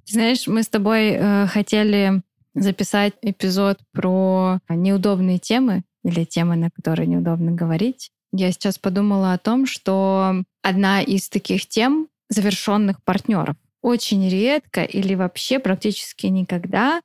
Знаешь, 0.06 0.48
мы 0.48 0.64
с 0.64 0.68
тобой 0.68 1.12
э, 1.12 1.48
хотели 1.48 2.22
записать 2.54 3.14
эпизод 3.22 3.80
про 3.94 4.60
неудобные 4.68 5.40
темы 5.40 5.84
или 6.04 6.26
темы, 6.26 6.56
на 6.58 6.70
которые 6.70 7.08
неудобно 7.08 7.52
говорить. 7.52 8.12
Я 8.34 8.52
сейчас 8.52 8.78
подумала 8.78 9.34
о 9.34 9.38
том, 9.38 9.66
что 9.66 10.44
одна 10.62 11.02
из 11.02 11.30
таких 11.30 11.68
тем 11.68 12.10
завершенных 12.30 13.04
партнеров. 13.04 13.56
Очень 13.82 14.30
редко 14.30 14.84
или 14.84 15.14
вообще 15.14 15.60
практически 15.60 16.28
никогда 16.28 17.02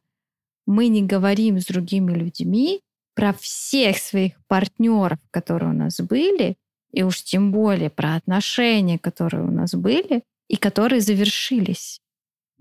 мы 0.66 0.88
не 0.88 1.02
говорим 1.02 1.60
с 1.60 1.66
другими 1.66 2.12
людьми 2.12 2.80
про 3.18 3.32
всех 3.32 3.98
своих 3.98 4.34
партнеров, 4.46 5.18
которые 5.32 5.70
у 5.70 5.74
нас 5.74 6.00
были, 6.00 6.56
и 6.92 7.02
уж 7.02 7.24
тем 7.24 7.50
более 7.50 7.90
про 7.90 8.14
отношения, 8.14 8.96
которые 8.96 9.42
у 9.42 9.50
нас 9.50 9.74
были 9.74 10.22
и 10.46 10.56
которые 10.56 11.00
завершились. 11.00 12.00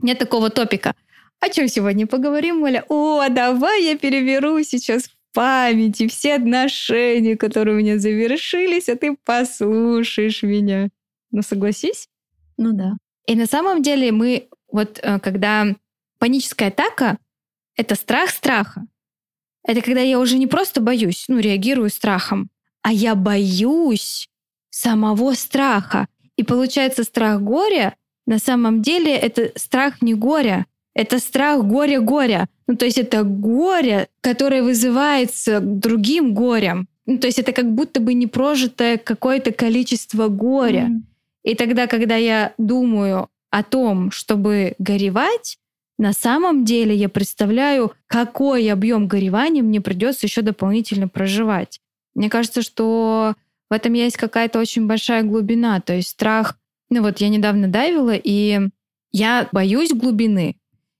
Нет 0.01 0.17
такого 0.17 0.49
топика. 0.49 0.95
О 1.39 1.49
чем 1.49 1.67
сегодня 1.67 2.07
поговорим, 2.07 2.63
Оля? 2.63 2.83
О, 2.89 3.29
давай 3.29 3.83
я 3.83 3.95
переберу 3.99 4.63
сейчас 4.63 5.03
в 5.03 5.11
памяти 5.31 6.07
все 6.07 6.33
отношения, 6.33 7.37
которые 7.37 7.75
у 7.75 7.79
меня 7.79 7.99
завершились, 7.99 8.89
а 8.89 8.95
ты 8.95 9.15
послушаешь 9.23 10.41
меня. 10.41 10.89
Ну, 11.29 11.43
согласись? 11.43 12.07
Ну 12.57 12.73
да. 12.73 12.97
И 13.27 13.35
на 13.35 13.45
самом 13.45 13.83
деле 13.83 14.11
мы, 14.11 14.49
вот 14.71 14.99
э, 15.03 15.19
когда 15.19 15.67
паническая 16.17 16.69
атака, 16.69 17.19
это 17.75 17.93
страх 17.93 18.31
страха. 18.31 18.87
Это 19.67 19.81
когда 19.81 20.01
я 20.01 20.17
уже 20.19 20.37
не 20.37 20.47
просто 20.47 20.81
боюсь, 20.81 21.25
ну, 21.27 21.39
реагирую 21.39 21.89
страхом, 21.89 22.49
а 22.81 22.91
я 22.91 23.15
боюсь 23.15 24.29
самого 24.69 25.33
страха. 25.33 26.07
И 26.37 26.43
получается, 26.43 27.03
страх 27.03 27.41
горя 27.41 27.95
на 28.25 28.39
самом 28.39 28.81
деле 28.81 29.15
это 29.15 29.51
страх 29.55 30.01
не 30.01 30.13
горя, 30.13 30.65
это 30.93 31.19
страх 31.19 31.63
горя-горя. 31.63 32.47
Ну, 32.65 32.75
то 32.75 32.85
есть 32.85 32.97
это 32.97 33.23
горе, 33.23 34.07
которое 34.21 34.63
вызывается 34.63 35.59
другим 35.59 36.33
горем. 36.33 36.87
Ну, 37.05 37.17
то 37.19 37.27
есть 37.27 37.39
это 37.39 37.51
как 37.53 37.71
будто 37.71 37.99
бы 37.99 38.13
непрожитое 38.13 38.97
какое-то 38.97 39.51
количество 39.51 40.27
горя. 40.27 40.89
Mm. 40.89 41.01
И 41.43 41.55
тогда, 41.55 41.87
когда 41.87 42.15
я 42.15 42.53
думаю 42.57 43.29
о 43.49 43.63
том, 43.63 44.11
чтобы 44.11 44.75
горевать, 44.79 45.57
на 45.97 46.13
самом 46.13 46.63
деле 46.63 46.95
я 46.95 47.09
представляю, 47.09 47.93
какой 48.05 48.71
объем 48.71 49.07
горевания 49.07 49.63
мне 49.63 49.81
придется 49.81 50.27
еще 50.27 50.41
дополнительно 50.41 51.07
проживать. 51.07 51.79
Мне 52.13 52.29
кажется, 52.29 52.61
что 52.61 53.35
в 53.69 53.73
этом 53.73 53.93
есть 53.93 54.17
какая-то 54.17 54.59
очень 54.59 54.87
большая 54.87 55.23
глубина. 55.23 55.79
То 55.81 55.93
есть 55.93 56.09
страх... 56.09 56.57
Ну 56.89 57.01
вот 57.01 57.19
я 57.19 57.27
недавно 57.29 57.67
дайвила, 57.67 58.15
и 58.15 58.69
я 59.11 59.49
боюсь 59.51 59.91
глубины. 59.91 60.55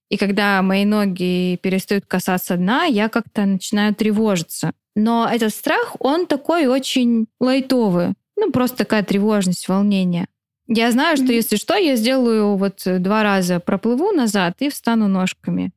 И 0.09 0.17
когда 0.17 0.61
мои 0.61 0.83
ноги 0.83 1.57
перестают 1.61 2.05
касаться 2.05 2.57
дна, 2.57 2.85
я 2.85 3.07
как-то 3.07 3.45
начинаю 3.45 3.95
тревожиться. 3.95 4.73
Но 4.95 5.29
этот 5.31 5.53
страх, 5.53 5.95
он 5.99 6.25
такой 6.25 6.65
очень 6.65 7.27
лайтовый. 7.39 8.13
Ну, 8.35 8.51
просто 8.51 8.77
такая 8.77 9.03
тревожность, 9.03 9.67
волнение. 9.67 10.27
Я 10.67 10.91
знаю, 10.91 11.17
что 11.17 11.31
если 11.31 11.55
что, 11.55 11.75
я 11.75 11.95
сделаю 11.95 12.57
вот 12.57 12.81
два 12.85 13.23
раза, 13.23 13.59
проплыву 13.59 14.11
назад 14.11 14.55
и 14.59 14.69
встану 14.69 15.07
ножками. 15.07 15.71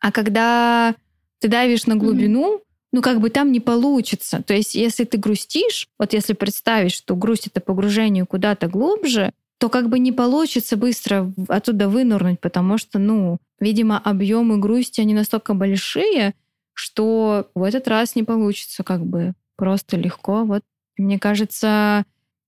А 0.00 0.12
когда 0.12 0.94
ты 1.40 1.48
давишь 1.48 1.86
на 1.86 1.96
глубину, 1.96 2.60
ну 2.92 3.02
как 3.02 3.20
бы 3.20 3.30
там 3.30 3.52
не 3.52 3.60
получится. 3.60 4.42
То 4.46 4.54
есть 4.54 4.74
если 4.74 5.04
ты 5.04 5.16
грустишь, 5.16 5.88
вот 5.98 6.12
если 6.12 6.34
представить, 6.34 6.92
что 6.92 7.16
грусть 7.16 7.46
это 7.46 7.60
погружение 7.60 8.26
куда-то 8.26 8.68
глубже, 8.68 9.32
то 9.58 9.70
как 9.70 9.88
бы 9.88 9.98
не 9.98 10.12
получится 10.12 10.76
быстро 10.76 11.32
оттуда 11.48 11.88
вынырнуть, 11.88 12.40
потому 12.40 12.76
что, 12.76 12.98
ну, 12.98 13.38
видимо, 13.60 13.98
объемы 13.98 14.58
грусти, 14.58 15.00
они 15.00 15.14
настолько 15.14 15.54
большие, 15.54 16.34
что 16.74 17.48
в 17.54 17.62
этот 17.62 17.88
раз 17.88 18.14
не 18.14 18.24
получится 18.24 18.82
как 18.82 19.04
бы 19.06 19.32
просто 19.56 19.96
легко. 19.96 20.44
Вот 20.44 20.62
мне 20.98 21.18
кажется, 21.18 22.04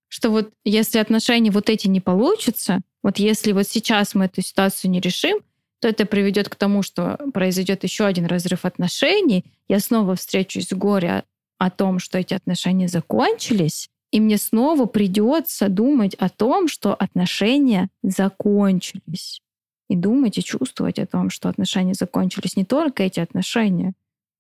что 0.08 0.30
вот 0.30 0.50
если 0.64 0.98
отношения 0.98 1.50
вот 1.50 1.68
эти 1.68 1.88
не 1.88 2.00
получатся, 2.00 2.80
вот 3.02 3.18
если 3.18 3.52
вот 3.52 3.66
сейчас 3.68 4.14
мы 4.14 4.26
эту 4.26 4.42
ситуацию 4.42 4.90
не 4.90 5.00
решим, 5.00 5.38
то 5.80 5.88
это 5.88 6.06
приведет 6.06 6.48
к 6.48 6.54
тому, 6.54 6.82
что 6.82 7.18
произойдет 7.32 7.84
еще 7.84 8.06
один 8.06 8.26
разрыв 8.26 8.64
отношений. 8.64 9.44
Я 9.68 9.80
снова 9.80 10.16
встречусь 10.16 10.68
с 10.68 10.72
горя 10.72 11.25
о 11.58 11.70
том, 11.70 11.98
что 11.98 12.18
эти 12.18 12.34
отношения 12.34 12.88
закончились, 12.88 13.88
и 14.10 14.20
мне 14.20 14.38
снова 14.38 14.86
придется 14.86 15.68
думать 15.68 16.14
о 16.14 16.28
том, 16.28 16.68
что 16.68 16.94
отношения 16.94 17.88
закончились. 18.02 19.40
И 19.88 19.94
думать 19.94 20.36
и 20.36 20.42
чувствовать 20.42 20.98
о 20.98 21.06
том, 21.06 21.30
что 21.30 21.48
отношения 21.48 21.94
закончились. 21.94 22.56
Не 22.56 22.64
только 22.64 23.04
эти 23.04 23.20
отношения 23.20 23.92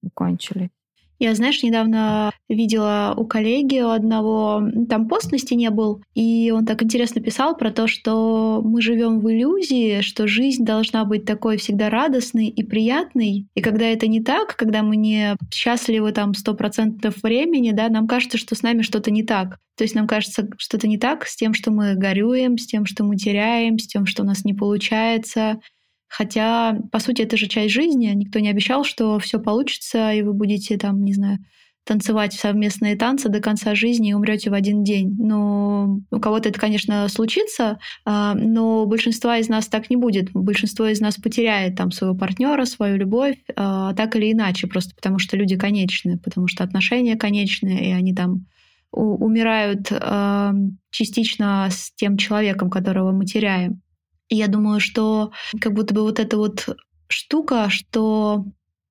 закончились. 0.02 0.70
Я, 1.18 1.34
знаешь, 1.34 1.62
недавно 1.62 2.30
видела 2.48 3.14
у 3.16 3.24
коллеги 3.26 3.80
у 3.80 3.88
одного, 3.88 4.62
там 4.88 5.08
пост 5.08 5.32
на 5.32 5.38
стене 5.38 5.70
был, 5.70 6.02
и 6.14 6.52
он 6.54 6.66
так 6.66 6.82
интересно 6.82 7.20
писал 7.20 7.56
про 7.56 7.70
то, 7.70 7.86
что 7.86 8.60
мы 8.64 8.82
живем 8.82 9.20
в 9.20 9.30
иллюзии, 9.30 10.00
что 10.02 10.26
жизнь 10.28 10.64
должна 10.64 11.04
быть 11.04 11.24
такой 11.24 11.56
всегда 11.56 11.90
радостной 11.90 12.48
и 12.48 12.62
приятной. 12.62 13.46
И 13.54 13.60
когда 13.60 13.86
это 13.86 14.06
не 14.06 14.22
так, 14.22 14.56
когда 14.56 14.82
мы 14.82 14.96
не 14.96 15.36
счастливы 15.52 16.12
там 16.12 16.34
сто 16.34 16.54
процентов 16.54 17.22
времени, 17.22 17.72
да, 17.72 17.88
нам 17.88 18.06
кажется, 18.06 18.38
что 18.38 18.54
с 18.54 18.62
нами 18.62 18.82
что-то 18.82 19.10
не 19.10 19.22
так. 19.22 19.58
То 19.76 19.84
есть 19.84 19.94
нам 19.94 20.06
кажется 20.06 20.48
что-то 20.56 20.88
не 20.88 20.98
так 20.98 21.26
с 21.26 21.36
тем, 21.36 21.52
что 21.52 21.70
мы 21.70 21.94
горюем, 21.94 22.56
с 22.56 22.66
тем, 22.66 22.86
что 22.86 23.04
мы 23.04 23.16
теряем, 23.16 23.78
с 23.78 23.86
тем, 23.86 24.06
что 24.06 24.22
у 24.22 24.26
нас 24.26 24.44
не 24.44 24.54
получается. 24.54 25.60
Хотя, 26.08 26.78
по 26.92 26.98
сути, 26.98 27.22
это 27.22 27.36
же 27.36 27.46
часть 27.46 27.74
жизни. 27.74 28.06
Никто 28.08 28.38
не 28.38 28.48
обещал, 28.48 28.84
что 28.84 29.18
все 29.18 29.38
получится, 29.38 30.12
и 30.12 30.22
вы 30.22 30.32
будете 30.32 30.78
там, 30.78 31.04
не 31.04 31.14
знаю, 31.14 31.38
танцевать 31.86 32.34
в 32.34 32.40
совместные 32.40 32.96
танцы 32.96 33.28
до 33.28 33.40
конца 33.40 33.74
жизни 33.74 34.10
и 34.10 34.12
умрете 34.12 34.50
в 34.50 34.54
один 34.54 34.82
день. 34.82 35.14
Но 35.18 36.00
у 36.10 36.18
кого-то 36.18 36.48
это, 36.48 36.58
конечно, 36.58 37.08
случится, 37.08 37.78
а, 38.04 38.34
но 38.34 38.84
большинства 38.86 39.38
из 39.38 39.48
нас 39.48 39.68
так 39.68 39.88
не 39.88 39.96
будет. 39.96 40.32
Большинство 40.32 40.86
из 40.86 41.00
нас 41.00 41.14
потеряет 41.16 41.76
там 41.76 41.92
своего 41.92 42.16
партнера, 42.16 42.64
свою 42.64 42.96
любовь, 42.96 43.38
а, 43.54 43.94
так 43.94 44.16
или 44.16 44.32
иначе, 44.32 44.66
просто 44.66 44.94
потому 44.96 45.18
что 45.18 45.36
люди 45.36 45.56
конечны, 45.56 46.18
потому 46.18 46.48
что 46.48 46.64
отношения 46.64 47.14
конечны, 47.16 47.78
и 47.78 47.92
они 47.92 48.14
там 48.14 48.46
умирают 48.90 49.88
а, 49.92 50.52
частично 50.90 51.68
с 51.70 51.92
тем 51.94 52.16
человеком, 52.16 52.68
которого 52.68 53.12
мы 53.12 53.26
теряем. 53.26 53.80
И 54.28 54.36
я 54.36 54.48
думаю, 54.48 54.80
что 54.80 55.32
как 55.60 55.72
будто 55.72 55.94
бы 55.94 56.02
вот 56.02 56.18
эта 56.18 56.36
вот 56.36 56.68
штука, 57.08 57.70
что 57.70 58.44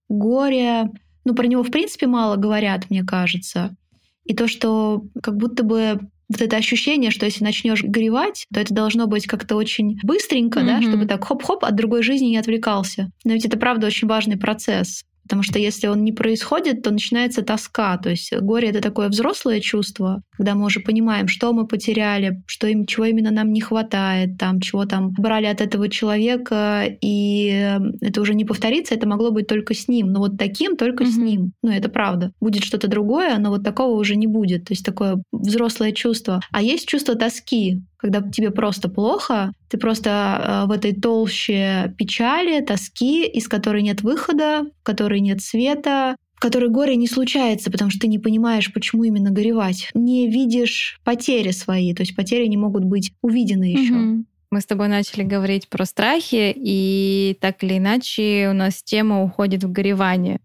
горе, 0.08 0.90
ну, 1.26 1.36
про 1.36 1.48
него, 1.48 1.64
в 1.64 1.72
принципе, 1.72 2.08
мало 2.08 2.36
говорят, 2.36 2.90
мне 2.90 3.04
кажется. 3.04 3.76
И 4.24 4.34
то, 4.34 4.48
что 4.48 5.04
как 5.22 5.38
будто 5.38 5.64
бы 5.64 6.00
вот 6.30 6.42
это 6.42 6.58
ощущение, 6.58 7.12
что 7.12 7.26
если 7.26 7.44
начнешь 7.44 7.84
горевать, 7.84 8.46
то 8.52 8.60
это 8.60 8.74
должно 8.74 9.08
быть 9.08 9.28
как-то 9.28 9.56
очень 9.56 10.00
быстренько, 10.04 10.60
mm-hmm. 10.60 10.66
да, 10.66 10.82
чтобы 10.82 11.06
так 11.06 11.24
хоп-хоп 11.24 11.64
от 11.64 11.76
другой 11.76 12.02
жизни 12.02 12.28
не 12.28 12.38
отвлекался. 12.38 13.12
Но 13.24 13.34
ведь 13.34 13.46
это 13.46 13.58
правда 13.58 13.88
очень 13.88 14.08
важный 14.08 14.38
процесс. 14.38 15.04
Потому 15.26 15.42
что 15.42 15.58
если 15.58 15.88
он 15.88 16.04
не 16.04 16.12
происходит, 16.12 16.84
то 16.84 16.92
начинается 16.92 17.42
тоска. 17.42 17.98
То 17.98 18.12
есть 18.12 18.32
горе— 18.38 18.70
это 18.70 18.80
такое 18.80 19.10
взрослое 19.10 19.60
чувство, 19.60 20.22
когда 20.38 20.54
мы 20.54 20.66
уже 20.66 20.80
понимаем, 20.80 21.28
что 21.28 21.52
мы 21.52 21.66
потеряли, 21.66 22.44
что 22.46 22.68
им, 22.68 22.86
чего 22.86 23.06
именно 23.06 23.32
нам 23.32 23.52
не 23.52 23.60
хватает, 23.62 24.38
там, 24.38 24.60
чего 24.62 24.86
там 24.86 25.12
брали 25.18 25.48
от 25.48 25.62
этого 25.62 25.90
человека, 25.90 26.86
и 27.02 27.80
это 28.02 28.22
уже 28.22 28.36
не 28.36 28.46
повторится, 28.46 28.94
это 28.94 29.08
могло 29.08 29.32
быть 29.32 29.48
только 29.48 29.74
с 29.74 29.88
ним. 29.88 30.12
Но 30.12 30.20
вот 30.20 30.38
таким 30.38 30.78
только 30.78 31.04
mm-hmm. 31.04 31.12
с 31.12 31.18
ним. 31.18 31.52
Ну, 31.64 31.72
это 31.72 31.90
правда. 31.90 32.32
Будет 32.40 32.64
что-то 32.64 32.88
другое, 32.88 33.38
но 33.40 33.50
вот 33.50 33.64
такого 33.64 34.00
уже 34.00 34.16
не 34.16 34.28
будет. 34.28 34.66
То 34.66 34.74
есть 34.74 34.86
такое 34.86 35.22
взрослое 35.32 35.92
чувство. 35.92 36.42
А 36.52 36.62
есть 36.62 36.88
чувство 36.88 37.16
тоски, 37.16 37.82
когда 37.98 38.22
тебе 38.22 38.52
просто 38.52 38.90
плохо, 38.90 39.52
ты 39.70 39.78
просто 39.78 40.10
э, 40.10 40.68
в 40.68 40.72
этой 40.72 40.94
толще 40.94 41.94
печали, 41.98 42.62
тоски, 42.62 43.26
из 43.26 43.48
которой 43.48 43.82
нет 43.82 44.02
выхода, 44.02 44.66
в 44.82 44.84
которой 44.84 45.20
нет 45.20 45.42
света, 45.42 46.16
в 46.36 46.40
которой 46.40 46.70
горе 46.70 46.96
не 46.96 47.08
случается, 47.08 47.72
потому 47.72 47.90
что 47.90 48.02
ты 48.02 48.08
не 48.08 48.20
понимаешь, 48.20 48.72
почему 48.74 49.04
именно 49.04 49.32
горевать. 49.32 49.90
Не 49.94 50.30
видишь 50.30 51.00
потери 51.04 51.52
свои, 51.52 51.94
то 51.94 52.02
есть 52.02 52.16
потери 52.16 52.46
не 52.48 52.58
могут 52.58 52.84
быть 52.84 53.14
увидены 53.22 53.66
еще. 53.66 53.94
Угу. 53.94 54.26
Мы 54.52 54.62
с 54.62 54.66
тобой 54.66 54.88
начали 54.88 55.24
говорить 55.24 55.68
про 55.70 55.86
страхи, 55.86 56.54
и 56.56 57.38
так 57.42 57.64
или 57.64 57.78
иначе 57.78 58.48
у 58.50 58.54
нас 58.54 58.84
тема 58.84 59.24
уходит 59.24 59.64
в 59.64 59.72
горевание. 59.72 60.40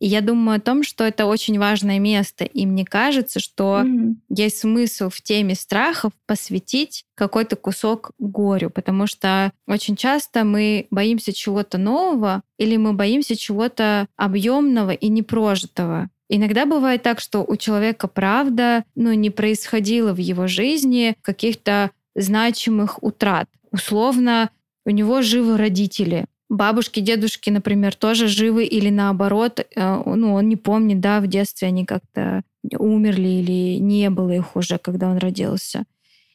И 0.00 0.06
я 0.06 0.22
думаю 0.22 0.56
о 0.56 0.60
том, 0.60 0.82
что 0.82 1.04
это 1.04 1.26
очень 1.26 1.58
важное 1.58 1.98
место. 1.98 2.44
И 2.44 2.64
мне 2.64 2.86
кажется, 2.86 3.38
что 3.38 3.82
mm-hmm. 3.84 4.14
есть 4.30 4.58
смысл 4.58 5.10
в 5.10 5.20
теме 5.20 5.54
страхов 5.54 6.12
посвятить 6.26 7.04
какой-то 7.14 7.56
кусок 7.56 8.12
горю, 8.18 8.70
потому 8.70 9.06
что 9.06 9.52
очень 9.66 9.96
часто 9.96 10.44
мы 10.44 10.86
боимся 10.90 11.34
чего-то 11.34 11.76
нового 11.76 12.42
или 12.58 12.78
мы 12.78 12.94
боимся 12.94 13.36
чего-то 13.36 14.06
объемного 14.16 14.92
и 14.92 15.08
непрожитого. 15.08 16.08
Иногда 16.30 16.64
бывает 16.64 17.02
так, 17.02 17.20
что 17.20 17.44
у 17.46 17.56
человека 17.56 18.08
правда 18.08 18.84
ну, 18.94 19.12
не 19.12 19.30
происходило 19.30 20.14
в 20.14 20.18
его 20.18 20.46
жизни 20.46 21.16
каких-то 21.22 21.90
значимых 22.14 23.02
утрат. 23.02 23.48
Условно, 23.70 24.50
у 24.86 24.90
него 24.90 25.22
живы 25.22 25.56
родители, 25.56 26.24
бабушки, 26.50 27.00
дедушки, 27.00 27.48
например, 27.48 27.94
тоже 27.94 28.28
живы 28.28 28.64
или 28.64 28.90
наоборот, 28.90 29.60
э, 29.60 30.02
ну, 30.04 30.34
он 30.34 30.48
не 30.48 30.56
помнит, 30.56 31.00
да, 31.00 31.20
в 31.20 31.26
детстве 31.26 31.68
они 31.68 31.86
как-то 31.86 32.42
умерли 32.78 33.28
или 33.28 33.78
не 33.78 34.10
было 34.10 34.32
их 34.32 34.56
уже, 34.56 34.76
когда 34.76 35.08
он 35.08 35.16
родился. 35.16 35.84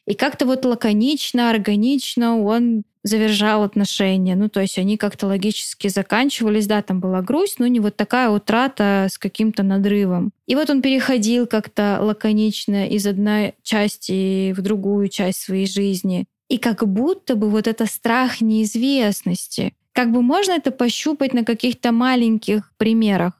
И 0.06 0.14
как-то 0.14 0.46
вот 0.46 0.64
лаконично, 0.64 1.50
органично 1.50 2.40
он 2.40 2.84
завершал 3.02 3.62
отношения. 3.62 4.34
Ну, 4.34 4.48
то 4.48 4.60
есть 4.60 4.78
они 4.78 4.96
как-то 4.96 5.26
логически 5.26 5.88
заканчивались. 5.88 6.66
Да, 6.66 6.82
там 6.82 7.00
была 7.00 7.22
грусть, 7.22 7.58
но 7.58 7.66
не 7.66 7.80
вот 7.80 7.96
такая 7.96 8.28
утрата 8.30 9.06
с 9.10 9.18
каким-то 9.18 9.62
надрывом. 9.62 10.32
И 10.46 10.54
вот 10.54 10.70
он 10.70 10.82
переходил 10.82 11.46
как-то 11.46 11.98
лаконично 12.00 12.88
из 12.88 13.06
одной 13.06 13.54
части 13.62 14.52
в 14.52 14.60
другую 14.62 15.08
часть 15.08 15.40
своей 15.40 15.66
жизни. 15.66 16.26
И 16.48 16.58
как 16.58 16.86
будто 16.86 17.34
бы 17.34 17.50
вот 17.50 17.66
это 17.66 17.86
страх 17.86 18.40
неизвестности, 18.40 19.74
как 19.96 20.12
бы 20.12 20.22
можно 20.22 20.52
это 20.52 20.70
пощупать 20.72 21.34
на 21.34 21.44
каких-то 21.44 21.92
маленьких 21.92 22.72
примерах. 22.76 23.32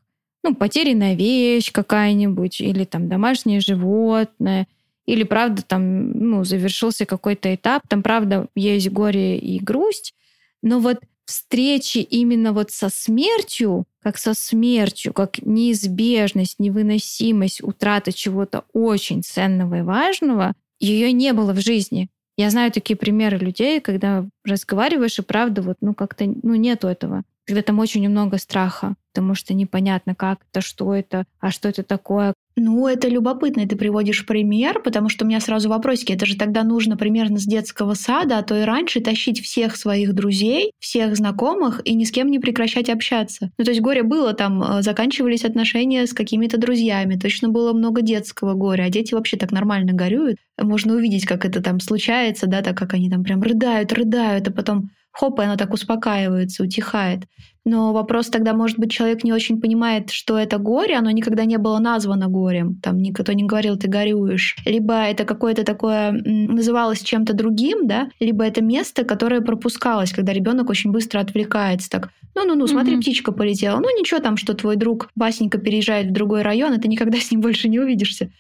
ну, 0.45 0.55
потерянная 0.55 1.15
вещь 1.17 1.73
какая-нибудь, 1.73 2.61
или 2.61 2.85
там 2.85 3.09
домашнее 3.09 3.61
животное, 3.61 4.69
или, 5.07 5.25
правда, 5.25 5.63
там, 5.63 6.13
ну, 6.13 6.45
завершился 6.45 7.05
какой-то 7.07 7.55
этап, 7.55 7.83
там, 7.89 8.03
правда, 8.03 8.47
есть 8.55 8.91
горе 8.91 9.39
и 9.39 9.59
грусть, 9.59 10.15
но 10.63 10.81
вот 10.81 11.01
встречи 11.27 11.99
именно 11.99 12.53
вот 12.53 12.71
со 12.71 12.89
смертью, 12.91 13.87
как 14.03 14.19
со 14.19 14.35
смертью, 14.35 15.13
как 15.13 15.43
неизбежность, 15.45 16.61
невыносимость, 16.61 17.63
утрата 17.63 18.13
чего-то 18.13 18.65
очень 18.73 19.23
ценного 19.25 19.79
и 19.81 19.83
важного, 19.83 20.55
ее 20.81 21.13
не 21.13 21.33
было 21.33 21.53
в 21.53 21.61
жизни. 21.61 22.09
Я 22.39 22.51
знаю 22.51 22.71
такие 22.71 22.97
примеры 22.97 23.39
людей, 23.39 23.81
когда 23.81 24.27
разговариваешь, 24.45 25.19
и 25.19 25.23
правда, 25.23 25.63
вот, 25.63 25.79
ну, 25.81 25.95
как-то, 25.95 26.27
ну, 26.27 26.55
нету 26.55 26.87
этого. 26.89 27.25
Когда 27.47 27.63
там 27.63 27.79
очень 27.79 28.09
много 28.09 28.39
страха, 28.39 28.95
потому 29.13 29.35
что 29.35 29.55
непонятно, 29.55 30.15
как 30.15 30.41
это, 30.51 30.61
что 30.61 30.95
это, 30.95 31.25
а 31.41 31.51
что 31.51 31.69
это 31.69 31.83
такое, 31.83 32.35
ну, 32.59 32.89
это 32.89 33.09
любопытно, 33.09 33.69
ты 33.69 33.77
приводишь 33.77 34.25
пример, 34.25 34.81
потому 34.81 35.11
что 35.11 35.25
у 35.25 35.29
меня 35.29 35.41
сразу 35.41 35.69
вопросики. 35.69 36.13
Это 36.13 36.25
же 36.25 36.39
тогда 36.39 36.63
нужно 36.63 36.97
примерно 36.97 37.39
с 37.39 37.45
детского 37.45 37.93
сада, 37.93 38.39
а 38.39 38.43
то 38.43 38.59
и 38.59 38.65
раньше 38.65 39.01
тащить 39.01 39.43
всех 39.43 39.77
своих 39.77 40.15
друзей, 40.15 40.73
всех 40.79 41.17
знакомых 41.17 41.83
и 41.85 41.95
ни 41.95 42.05
с 42.05 42.11
кем 42.11 42.31
не 42.31 42.39
прекращать 42.39 42.89
общаться. 42.89 43.51
Ну, 43.59 43.65
то 43.65 43.71
есть 43.71 43.83
горе 43.83 44.03
было 44.03 44.33
там, 44.33 44.63
э, 44.63 44.83
заканчивались 44.83 45.45
отношения 45.45 46.07
с 46.07 46.15
какими-то 46.15 46.57
друзьями, 46.57 47.17
точно 47.17 47.51
было 47.51 47.75
много 47.75 48.01
детского 48.01 48.55
горя, 48.55 48.85
а 48.85 48.91
дети 48.91 49.13
вообще 49.13 49.37
так 49.37 49.53
нормально 49.53 49.93
горюют. 49.93 50.39
Можно 50.59 50.95
увидеть, 50.95 51.27
как 51.27 51.45
это 51.45 51.63
там 51.63 51.79
случается, 51.81 52.47
да, 52.47 52.63
так 52.63 52.79
как 52.79 52.95
они 52.95 53.11
там 53.11 53.23
прям 53.23 53.43
рыдают, 53.43 53.93
рыдают, 53.93 54.49
а 54.49 54.51
потом 54.51 54.91
хоп, 55.17 55.41
и 55.41 55.45
оно 55.45 55.57
так 55.57 55.73
успокаивается, 55.73 56.63
утихает. 56.63 57.25
Но 57.65 57.93
вопрос 57.93 58.29
тогда, 58.29 58.53
может 58.53 58.79
быть, 58.79 58.93
человек 58.93 59.25
не 59.25 59.33
очень 59.33 59.61
понимает, 59.61 60.11
что 60.11 60.39
это 60.39 60.59
горе, 60.59 60.95
оно 60.95 61.11
никогда 61.11 61.45
не 61.45 61.59
было 61.59 61.81
названо 61.81 62.29
горем, 62.29 62.77
там 62.81 62.99
никто 62.99 63.33
не 63.33 63.43
говорил, 63.43 63.77
ты 63.77 63.89
горюешь. 63.89 64.57
Либо 64.65 64.95
это 64.95 65.25
какое-то 65.25 65.65
такое 65.65 66.13
называлось 66.13 67.03
чем-то 67.03 67.33
другим, 67.35 67.89
да, 67.89 68.09
либо 68.21 68.45
это 68.45 68.63
место, 68.63 69.05
которое 69.05 69.41
пропускалось, 69.41 70.13
когда 70.13 70.33
ребенок 70.33 70.71
очень 70.71 70.93
быстро 70.93 71.19
отвлекается, 71.19 71.91
так, 71.91 72.11
ну-ну-ну, 72.37 72.67
смотри, 72.67 72.95
mm-hmm. 72.95 73.01
птичка 73.01 73.33
полетела. 73.33 73.81
Ну 73.81 73.99
ничего 73.99 74.21
там, 74.21 74.37
что 74.37 74.55
твой 74.55 74.77
друг 74.77 75.09
Васенька 75.17 75.59
переезжает 75.59 76.09
в 76.09 76.13
другой 76.13 76.43
район, 76.43 76.75
и 76.75 76.81
ты 76.81 76.87
никогда 76.87 77.19
с 77.19 77.31
ним 77.31 77.41
больше 77.41 77.69
не 77.69 77.81
увидишься. 77.81 78.31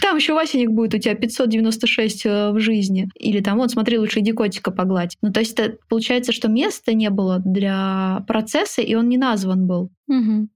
Там 0.00 0.16
еще 0.16 0.34
Васенек 0.34 0.70
будет 0.70 0.94
у 0.94 0.98
тебя 0.98 1.14
596 1.14 2.26
э, 2.26 2.50
в 2.50 2.60
жизни. 2.60 3.08
Или 3.14 3.40
там, 3.40 3.58
вот, 3.58 3.70
смотри, 3.70 3.98
лучше 3.98 4.20
иди 4.20 4.32
котика 4.32 4.70
погладь. 4.70 5.16
Ну, 5.22 5.32
то 5.32 5.40
есть 5.40 5.58
это, 5.58 5.78
получается, 5.88 6.32
что 6.32 6.48
места 6.48 6.92
не 6.92 7.10
было 7.10 7.38
для 7.38 8.24
процесса, 8.26 8.82
и 8.82 8.94
он 8.94 9.08
не 9.08 9.16
назван 9.16 9.66
был. 9.66 9.90
Угу. 10.08 10.48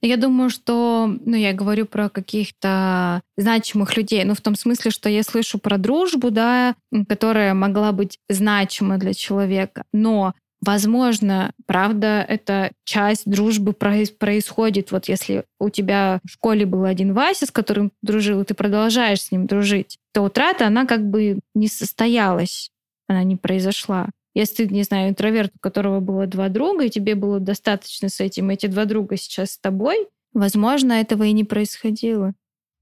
Я 0.00 0.16
думаю, 0.16 0.50
что, 0.50 1.14
ну, 1.24 1.36
я 1.36 1.52
говорю 1.52 1.86
про 1.86 2.08
каких-то 2.08 3.22
значимых 3.36 3.96
людей, 3.96 4.24
ну, 4.24 4.34
в 4.34 4.40
том 4.40 4.54
смысле, 4.54 4.90
что 4.90 5.08
я 5.08 5.22
слышу 5.22 5.58
про 5.58 5.78
дружбу, 5.78 6.30
да, 6.30 6.74
которая 7.08 7.54
могла 7.54 7.92
быть 7.92 8.18
значима 8.28 8.98
для 8.98 9.12
человека, 9.12 9.84
но 9.92 10.34
Возможно, 10.64 11.52
правда, 11.66 12.24
эта 12.26 12.70
часть 12.84 13.30
дружбы 13.30 13.74
происходит, 13.74 14.92
вот 14.92 15.08
если 15.08 15.44
у 15.58 15.68
тебя 15.68 16.20
в 16.24 16.30
школе 16.30 16.64
был 16.64 16.84
один 16.84 17.12
Вася, 17.12 17.44
с 17.44 17.50
которым 17.50 17.92
дружил, 18.00 18.40
и 18.40 18.44
ты 18.44 18.54
продолжаешь 18.54 19.20
с 19.20 19.30
ним 19.30 19.46
дружить, 19.46 19.98
то 20.14 20.22
утрата, 20.22 20.66
она 20.66 20.86
как 20.86 21.04
бы 21.04 21.40
не 21.54 21.68
состоялась, 21.68 22.70
она 23.08 23.24
не 23.24 23.36
произошла. 23.36 24.08
Если 24.34 24.64
ты, 24.64 24.72
не 24.74 24.84
знаю, 24.84 25.10
интроверт, 25.10 25.52
у 25.54 25.58
которого 25.58 26.00
было 26.00 26.26
два 26.26 26.48
друга, 26.48 26.86
и 26.86 26.90
тебе 26.90 27.14
было 27.14 27.40
достаточно 27.40 28.08
с 28.08 28.20
этим, 28.20 28.48
эти 28.48 28.66
два 28.66 28.86
друга 28.86 29.18
сейчас 29.18 29.52
с 29.52 29.58
тобой, 29.58 30.08
возможно, 30.32 30.94
этого 30.94 31.24
и 31.24 31.32
не 31.32 31.44
происходило. 31.44 32.32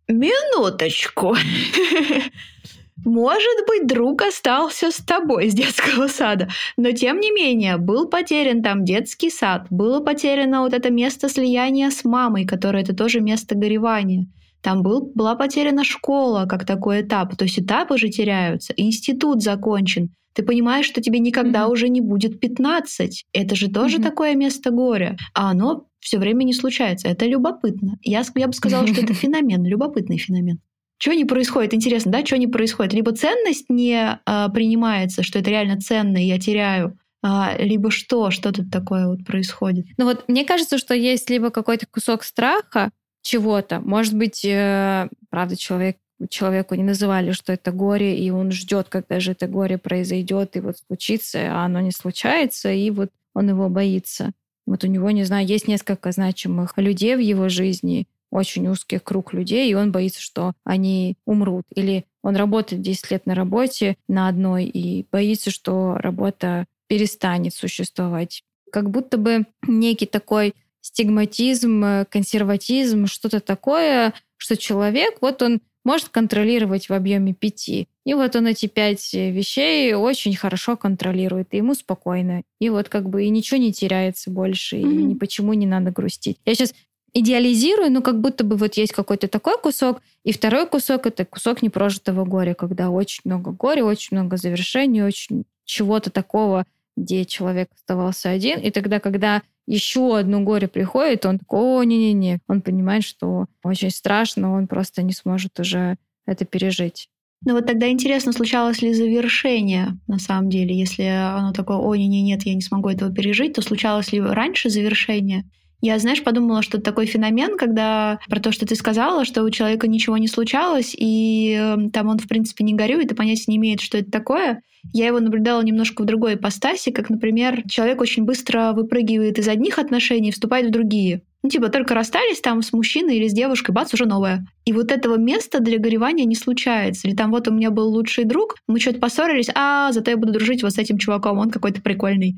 Минуточку. 0.06 1.34
Может 3.04 3.66
быть, 3.66 3.86
друг 3.86 4.22
остался 4.22 4.90
с 4.90 4.96
тобой 4.96 5.50
с 5.50 5.54
детского 5.54 6.06
сада, 6.06 6.48
но 6.76 6.92
тем 6.92 7.18
не 7.18 7.32
менее 7.32 7.76
был 7.76 8.08
потерян 8.08 8.62
там 8.62 8.84
детский 8.84 9.30
сад, 9.30 9.66
было 9.70 10.00
потеряно 10.00 10.60
вот 10.60 10.72
это 10.72 10.90
место 10.90 11.28
слияния 11.28 11.90
с 11.90 12.04
мамой, 12.04 12.44
которое 12.44 12.82
это 12.82 12.94
тоже 12.94 13.20
место 13.20 13.56
горевания. 13.56 14.26
Там 14.60 14.82
был, 14.82 15.10
была 15.14 15.34
потеряна 15.34 15.82
школа 15.82 16.46
как 16.48 16.64
такой 16.64 17.00
этап, 17.00 17.36
то 17.36 17.44
есть 17.44 17.58
этапы 17.58 17.98
же 17.98 18.08
теряются, 18.08 18.72
институт 18.76 19.42
закончен. 19.42 20.10
Ты 20.34 20.44
понимаешь, 20.44 20.86
что 20.86 21.02
тебе 21.02 21.18
никогда 21.18 21.64
mm-hmm. 21.64 21.72
уже 21.72 21.88
не 21.88 22.00
будет 22.00 22.40
15. 22.40 23.26
Это 23.34 23.54
же 23.54 23.68
тоже 23.68 23.98
mm-hmm. 23.98 24.02
такое 24.02 24.34
место 24.34 24.70
горя. 24.70 25.18
А 25.34 25.50
оно 25.50 25.84
все 26.00 26.18
время 26.18 26.44
не 26.44 26.54
случается. 26.54 27.08
Это 27.08 27.26
любопытно. 27.26 27.98
Я, 28.00 28.22
я 28.36 28.46
бы 28.46 28.54
сказала, 28.54 28.86
что 28.86 29.02
это 29.02 29.12
феномен, 29.12 29.62
любопытный 29.64 30.16
феномен 30.16 30.60
что 31.02 31.14
не 31.14 31.24
происходит? 31.24 31.74
Интересно, 31.74 32.12
да, 32.12 32.24
что 32.24 32.38
не 32.38 32.46
происходит? 32.46 32.92
Либо 32.92 33.10
ценность 33.10 33.68
не 33.68 34.20
а, 34.24 34.48
принимается, 34.50 35.24
что 35.24 35.40
это 35.40 35.50
реально 35.50 35.80
ценно, 35.80 36.16
и 36.16 36.28
я 36.28 36.38
теряю, 36.38 36.96
а, 37.24 37.56
либо 37.58 37.90
что, 37.90 38.30
что 38.30 38.52
тут 38.52 38.70
такое 38.70 39.08
вот 39.08 39.26
происходит? 39.26 39.86
Ну 39.96 40.04
вот 40.04 40.28
мне 40.28 40.44
кажется, 40.44 40.78
что 40.78 40.94
есть 40.94 41.28
либо 41.28 41.50
какой-то 41.50 41.86
кусок 41.90 42.22
страха 42.22 42.92
чего-то, 43.20 43.80
может 43.80 44.14
быть, 44.14 44.44
э, 44.44 45.08
правда, 45.28 45.56
человек 45.56 45.96
человеку 46.30 46.76
не 46.76 46.84
называли, 46.84 47.32
что 47.32 47.52
это 47.52 47.72
горе, 47.72 48.16
и 48.16 48.30
он 48.30 48.52
ждет, 48.52 48.86
когда 48.88 49.18
же 49.18 49.32
это 49.32 49.48
горе 49.48 49.78
произойдет, 49.78 50.54
и 50.54 50.60
вот 50.60 50.78
случится, 50.78 51.48
а 51.50 51.64
оно 51.64 51.80
не 51.80 51.90
случается, 51.90 52.70
и 52.70 52.90
вот 52.90 53.10
он 53.34 53.48
его 53.48 53.68
боится. 53.68 54.30
Вот 54.66 54.84
у 54.84 54.86
него, 54.86 55.10
не 55.10 55.24
знаю, 55.24 55.48
есть 55.48 55.66
несколько 55.66 56.12
значимых 56.12 56.74
людей 56.76 57.16
в 57.16 57.18
его 57.18 57.48
жизни, 57.48 58.06
очень 58.32 58.66
узкий 58.66 58.98
круг 58.98 59.32
людей, 59.34 59.70
и 59.70 59.74
он 59.74 59.92
боится, 59.92 60.20
что 60.20 60.54
они 60.64 61.16
умрут. 61.26 61.64
Или 61.74 62.06
он 62.22 62.34
работает 62.34 62.82
10 62.82 63.10
лет 63.10 63.26
на 63.26 63.34
работе 63.34 63.96
на 64.08 64.26
одной 64.26 64.64
и 64.64 65.06
боится, 65.12 65.50
что 65.50 65.96
работа 65.98 66.66
перестанет 66.88 67.54
существовать. 67.54 68.42
Как 68.72 68.90
будто 68.90 69.18
бы 69.18 69.44
некий 69.66 70.06
такой 70.06 70.54
стигматизм, 70.80 72.06
консерватизм, 72.08 73.06
что-то 73.06 73.40
такое, 73.40 74.14
что 74.38 74.56
человек, 74.56 75.18
вот 75.20 75.42
он 75.42 75.60
может 75.84 76.08
контролировать 76.08 76.88
в 76.88 76.92
объеме 76.92 77.34
пяти. 77.34 77.88
И 78.04 78.14
вот 78.14 78.34
он 78.34 78.46
эти 78.46 78.66
пять 78.66 79.12
вещей 79.12 79.94
очень 79.94 80.34
хорошо 80.36 80.76
контролирует, 80.76 81.48
и 81.52 81.58
ему 81.58 81.74
спокойно. 81.74 82.42
И 82.60 82.68
вот 82.70 82.88
как 82.88 83.08
бы 83.08 83.24
и 83.24 83.30
ничего 83.30 83.58
не 83.58 83.72
теряется 83.72 84.30
больше, 84.30 84.76
mm-hmm. 84.76 84.80
и 84.80 85.02
ни 85.04 85.14
почему 85.14 85.52
не 85.52 85.66
надо 85.66 85.90
грустить. 85.90 86.38
Я 86.44 86.54
сейчас 86.54 86.74
идеализирую, 87.14 87.90
но 87.92 88.02
как 88.02 88.20
будто 88.20 88.44
бы 88.44 88.56
вот 88.56 88.74
есть 88.74 88.92
какой-то 88.92 89.28
такой 89.28 89.58
кусок, 89.58 90.00
и 90.24 90.32
второй 90.32 90.66
кусок— 90.66 91.06
это 91.08 91.24
кусок 91.24 91.62
непрожитого 91.62 92.24
горя, 92.24 92.54
когда 92.54 92.90
очень 92.90 93.22
много 93.24 93.50
горя, 93.50 93.84
очень 93.84 94.16
много 94.16 94.36
завершений, 94.36 95.02
очень 95.02 95.44
чего-то 95.64 96.10
такого, 96.10 96.64
где 96.96 97.24
человек 97.24 97.68
оставался 97.74 98.30
один. 98.30 98.60
И 98.60 98.70
тогда, 98.70 99.00
когда 99.00 99.42
еще 99.66 100.18
одно 100.18 100.40
горе 100.40 100.68
приходит, 100.68 101.24
он 101.26 101.38
такой, 101.38 101.60
о, 101.60 101.82
не-не-не, 101.84 102.40
он 102.48 102.62
понимает, 102.62 103.04
что 103.04 103.46
очень 103.62 103.90
страшно, 103.90 104.54
он 104.54 104.66
просто 104.66 105.02
не 105.02 105.12
сможет 105.12 105.58
уже 105.60 105.96
это 106.26 106.44
пережить. 106.44 107.08
Ну 107.44 107.54
вот 107.54 107.66
тогда 107.66 107.88
интересно, 107.90 108.32
случалось 108.32 108.82
ли 108.82 108.94
завершение 108.94 109.98
на 110.06 110.18
самом 110.18 110.48
деле, 110.48 110.78
если 110.78 111.02
оно 111.02 111.52
такое, 111.52 111.76
о, 111.76 111.94
не-не-нет, 111.94 112.42
я 112.44 112.54
не 112.54 112.60
смогу 112.60 112.88
этого 112.88 113.12
пережить, 113.12 113.54
то 113.54 113.62
случалось 113.62 114.12
ли 114.12 114.20
раньше 114.20 114.70
завершение? 114.70 115.44
Я, 115.82 115.98
знаешь, 115.98 116.22
подумала, 116.22 116.62
что 116.62 116.80
такой 116.80 117.06
феномен, 117.06 117.58
когда 117.58 118.20
про 118.28 118.38
то, 118.38 118.52
что 118.52 118.64
ты 118.66 118.76
сказала, 118.76 119.24
что 119.24 119.42
у 119.42 119.50
человека 119.50 119.88
ничего 119.88 120.16
не 120.16 120.28
случалось, 120.28 120.94
и 120.96 121.58
эм, 121.58 121.90
там 121.90 122.06
он, 122.06 122.18
в 122.18 122.28
принципе, 122.28 122.62
не 122.62 122.72
горюет 122.72 123.10
и 123.10 123.16
понятия 123.16 123.46
не 123.48 123.56
имеет, 123.56 123.80
что 123.80 123.98
это 123.98 124.08
такое. 124.08 124.62
Я 124.92 125.08
его 125.08 125.18
наблюдала 125.18 125.60
немножко 125.60 126.02
в 126.02 126.06
другой 126.06 126.34
ипостаси, 126.34 126.92
как, 126.92 127.10
например, 127.10 127.64
человек 127.68 128.00
очень 128.00 128.24
быстро 128.24 128.72
выпрыгивает 128.74 129.40
из 129.40 129.48
одних 129.48 129.80
отношений 129.80 130.28
и 130.28 130.32
вступает 130.32 130.68
в 130.68 130.70
другие. 130.70 131.22
Ну, 131.42 131.50
типа, 131.50 131.68
только 131.68 131.94
расстались 131.94 132.40
там 132.40 132.62
с 132.62 132.72
мужчиной 132.72 133.16
или 133.16 133.26
с 133.26 133.32
девушкой, 133.32 133.72
бац, 133.72 133.92
уже 133.92 134.06
новое. 134.06 134.46
И 134.64 134.72
вот 134.72 134.92
этого 134.92 135.16
места 135.16 135.58
для 135.58 135.78
горевания 135.78 136.24
не 136.24 136.36
случается. 136.36 137.08
Или 137.08 137.16
там 137.16 137.32
вот 137.32 137.48
у 137.48 137.52
меня 137.52 137.70
был 137.70 137.88
лучший 137.88 138.22
друг, 138.24 138.56
мы 138.68 138.78
что-то 138.78 139.00
поссорились, 139.00 139.50
а 139.52 139.90
зато 139.90 140.12
я 140.12 140.16
буду 140.16 140.32
дружить 140.32 140.62
вот 140.62 140.72
с 140.72 140.78
этим 140.78 140.98
чуваком, 140.98 141.38
он 141.38 141.50
какой-то 141.50 141.82
прикольный. 141.82 142.36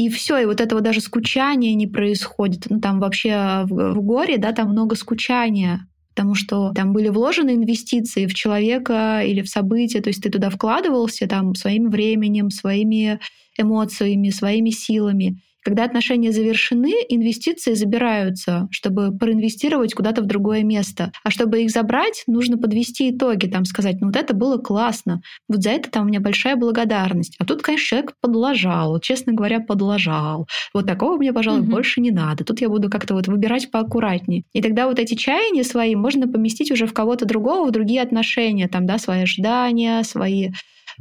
И 0.00 0.08
все, 0.08 0.38
и 0.38 0.46
вот 0.46 0.62
этого 0.62 0.80
даже 0.80 1.02
скучания 1.02 1.74
не 1.74 1.86
происходит. 1.86 2.70
Ну, 2.70 2.80
там 2.80 3.00
вообще 3.00 3.64
в, 3.66 3.92
в 3.92 4.00
горе, 4.00 4.38
да, 4.38 4.52
там 4.52 4.70
много 4.70 4.96
скучания, 4.96 5.86
потому 6.14 6.34
что 6.34 6.72
там 6.72 6.94
были 6.94 7.10
вложены 7.10 7.50
инвестиции 7.50 8.24
в 8.24 8.32
человека 8.32 9.20
или 9.22 9.42
в 9.42 9.48
события, 9.50 10.00
то 10.00 10.08
есть 10.08 10.22
ты 10.22 10.30
туда 10.30 10.48
вкладывался 10.48 11.26
там 11.26 11.54
своим 11.54 11.90
временем, 11.90 12.48
своими 12.48 13.20
эмоциями, 13.58 14.30
своими 14.30 14.70
силами. 14.70 15.42
Когда 15.62 15.84
отношения 15.84 16.32
завершены, 16.32 16.92
инвестиции 17.08 17.74
забираются, 17.74 18.68
чтобы 18.70 19.16
проинвестировать 19.16 19.94
куда-то 19.94 20.22
в 20.22 20.26
другое 20.26 20.62
место. 20.62 21.12
А 21.24 21.30
чтобы 21.30 21.62
их 21.62 21.70
забрать, 21.70 22.24
нужно 22.26 22.56
подвести 22.58 23.10
итоги, 23.10 23.46
там 23.46 23.64
сказать, 23.64 24.00
ну 24.00 24.08
вот 24.08 24.16
это 24.16 24.34
было 24.34 24.58
классно, 24.58 25.20
вот 25.48 25.62
за 25.62 25.70
это 25.70 25.90
там 25.90 26.04
у 26.04 26.08
меня 26.08 26.20
большая 26.20 26.56
благодарность. 26.56 27.36
А 27.38 27.44
тут, 27.44 27.62
конечно, 27.62 27.86
человек 27.86 28.14
подлажал, 28.20 28.98
честно 29.00 29.32
говоря, 29.32 29.60
подлажал. 29.60 30.46
Вот 30.74 30.86
такого 30.86 31.16
мне, 31.16 31.32
пожалуй, 31.32 31.60
угу. 31.60 31.70
больше 31.70 32.00
не 32.00 32.10
надо. 32.10 32.44
Тут 32.44 32.60
я 32.60 32.68
буду 32.68 32.88
как-то 32.88 33.14
вот 33.14 33.26
выбирать 33.26 33.70
поаккуратнее. 33.70 34.44
И 34.52 34.62
тогда 34.62 34.86
вот 34.86 34.98
эти 34.98 35.14
чаяния 35.14 35.64
свои 35.64 35.94
можно 35.94 36.28
поместить 36.28 36.70
уже 36.70 36.86
в 36.86 36.92
кого-то 36.92 37.26
другого, 37.26 37.68
в 37.68 37.72
другие 37.72 38.02
отношения, 38.02 38.68
там, 38.68 38.86
да, 38.86 38.98
свои 38.98 39.22
ожидания, 39.22 40.02
свои 40.04 40.50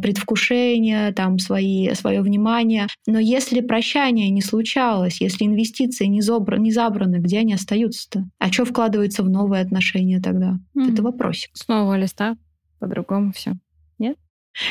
предвкушения, 0.02 1.12
там 1.14 1.40
свои, 1.40 1.94
свое 1.94 2.22
внимание. 2.22 2.88
Но 3.08 3.20
если 3.20 3.62
прощание 3.62 4.30
не 4.30 4.42
случалось, 4.42 5.22
если 5.22 5.46
инвестиции 5.46 6.06
не, 6.06 6.22
забра, 6.22 6.58
не 6.58 6.72
забраны, 6.72 7.18
где 7.18 7.40
они 7.40 7.54
остаются-то? 7.54 8.26
А 8.40 8.52
что 8.52 8.66
вкладывается 8.66 9.24
в 9.24 9.30
новые 9.30 9.62
отношения 9.62 10.20
тогда? 10.20 10.58
Mm-hmm. 10.76 10.94
Это 10.94 11.04
вопросик. 11.04 11.52
Снова 11.54 11.98
листа, 11.98 12.38
по-другому 12.80 13.32
все. 13.34 13.54
Нет? 13.98 14.18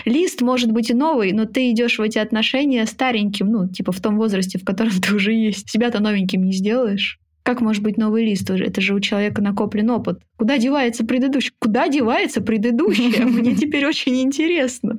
Лист 0.05 0.41
может 0.41 0.73
быть 0.73 0.91
и 0.91 0.95
новый, 0.95 1.33
но 1.33 1.45
ты 1.45 1.71
идешь 1.71 1.99
в 1.99 2.03
эти 2.03 2.19
отношения 2.19 2.85
стареньким, 2.87 3.49
ну, 3.49 3.69
типа 3.69 3.93
в 3.93 4.01
том 4.01 4.17
возрасте, 4.17 4.59
в 4.59 4.65
котором 4.65 4.93
ты 5.01 5.15
уже 5.15 5.33
есть. 5.33 5.71
Себя-то 5.71 6.03
новеньким 6.03 6.45
не 6.45 6.53
сделаешь. 6.53 7.21
Как 7.49 7.63
может 7.63 7.83
быть 7.83 7.97
новый 7.97 8.27
лист? 8.27 8.51
Это 8.51 8.83
же 8.83 8.93
у 8.93 9.01
человека 9.01 9.41
накоплен 9.41 9.89
опыт. 9.89 10.21
Куда 10.37 10.59
девается 10.59 11.03
предыдущий? 11.03 11.51
Куда 11.59 11.89
девается 11.89 12.43
предыдущее? 12.43 13.25
Мне 13.25 13.55
теперь 13.55 13.87
очень 13.87 14.21
интересно. 14.21 14.99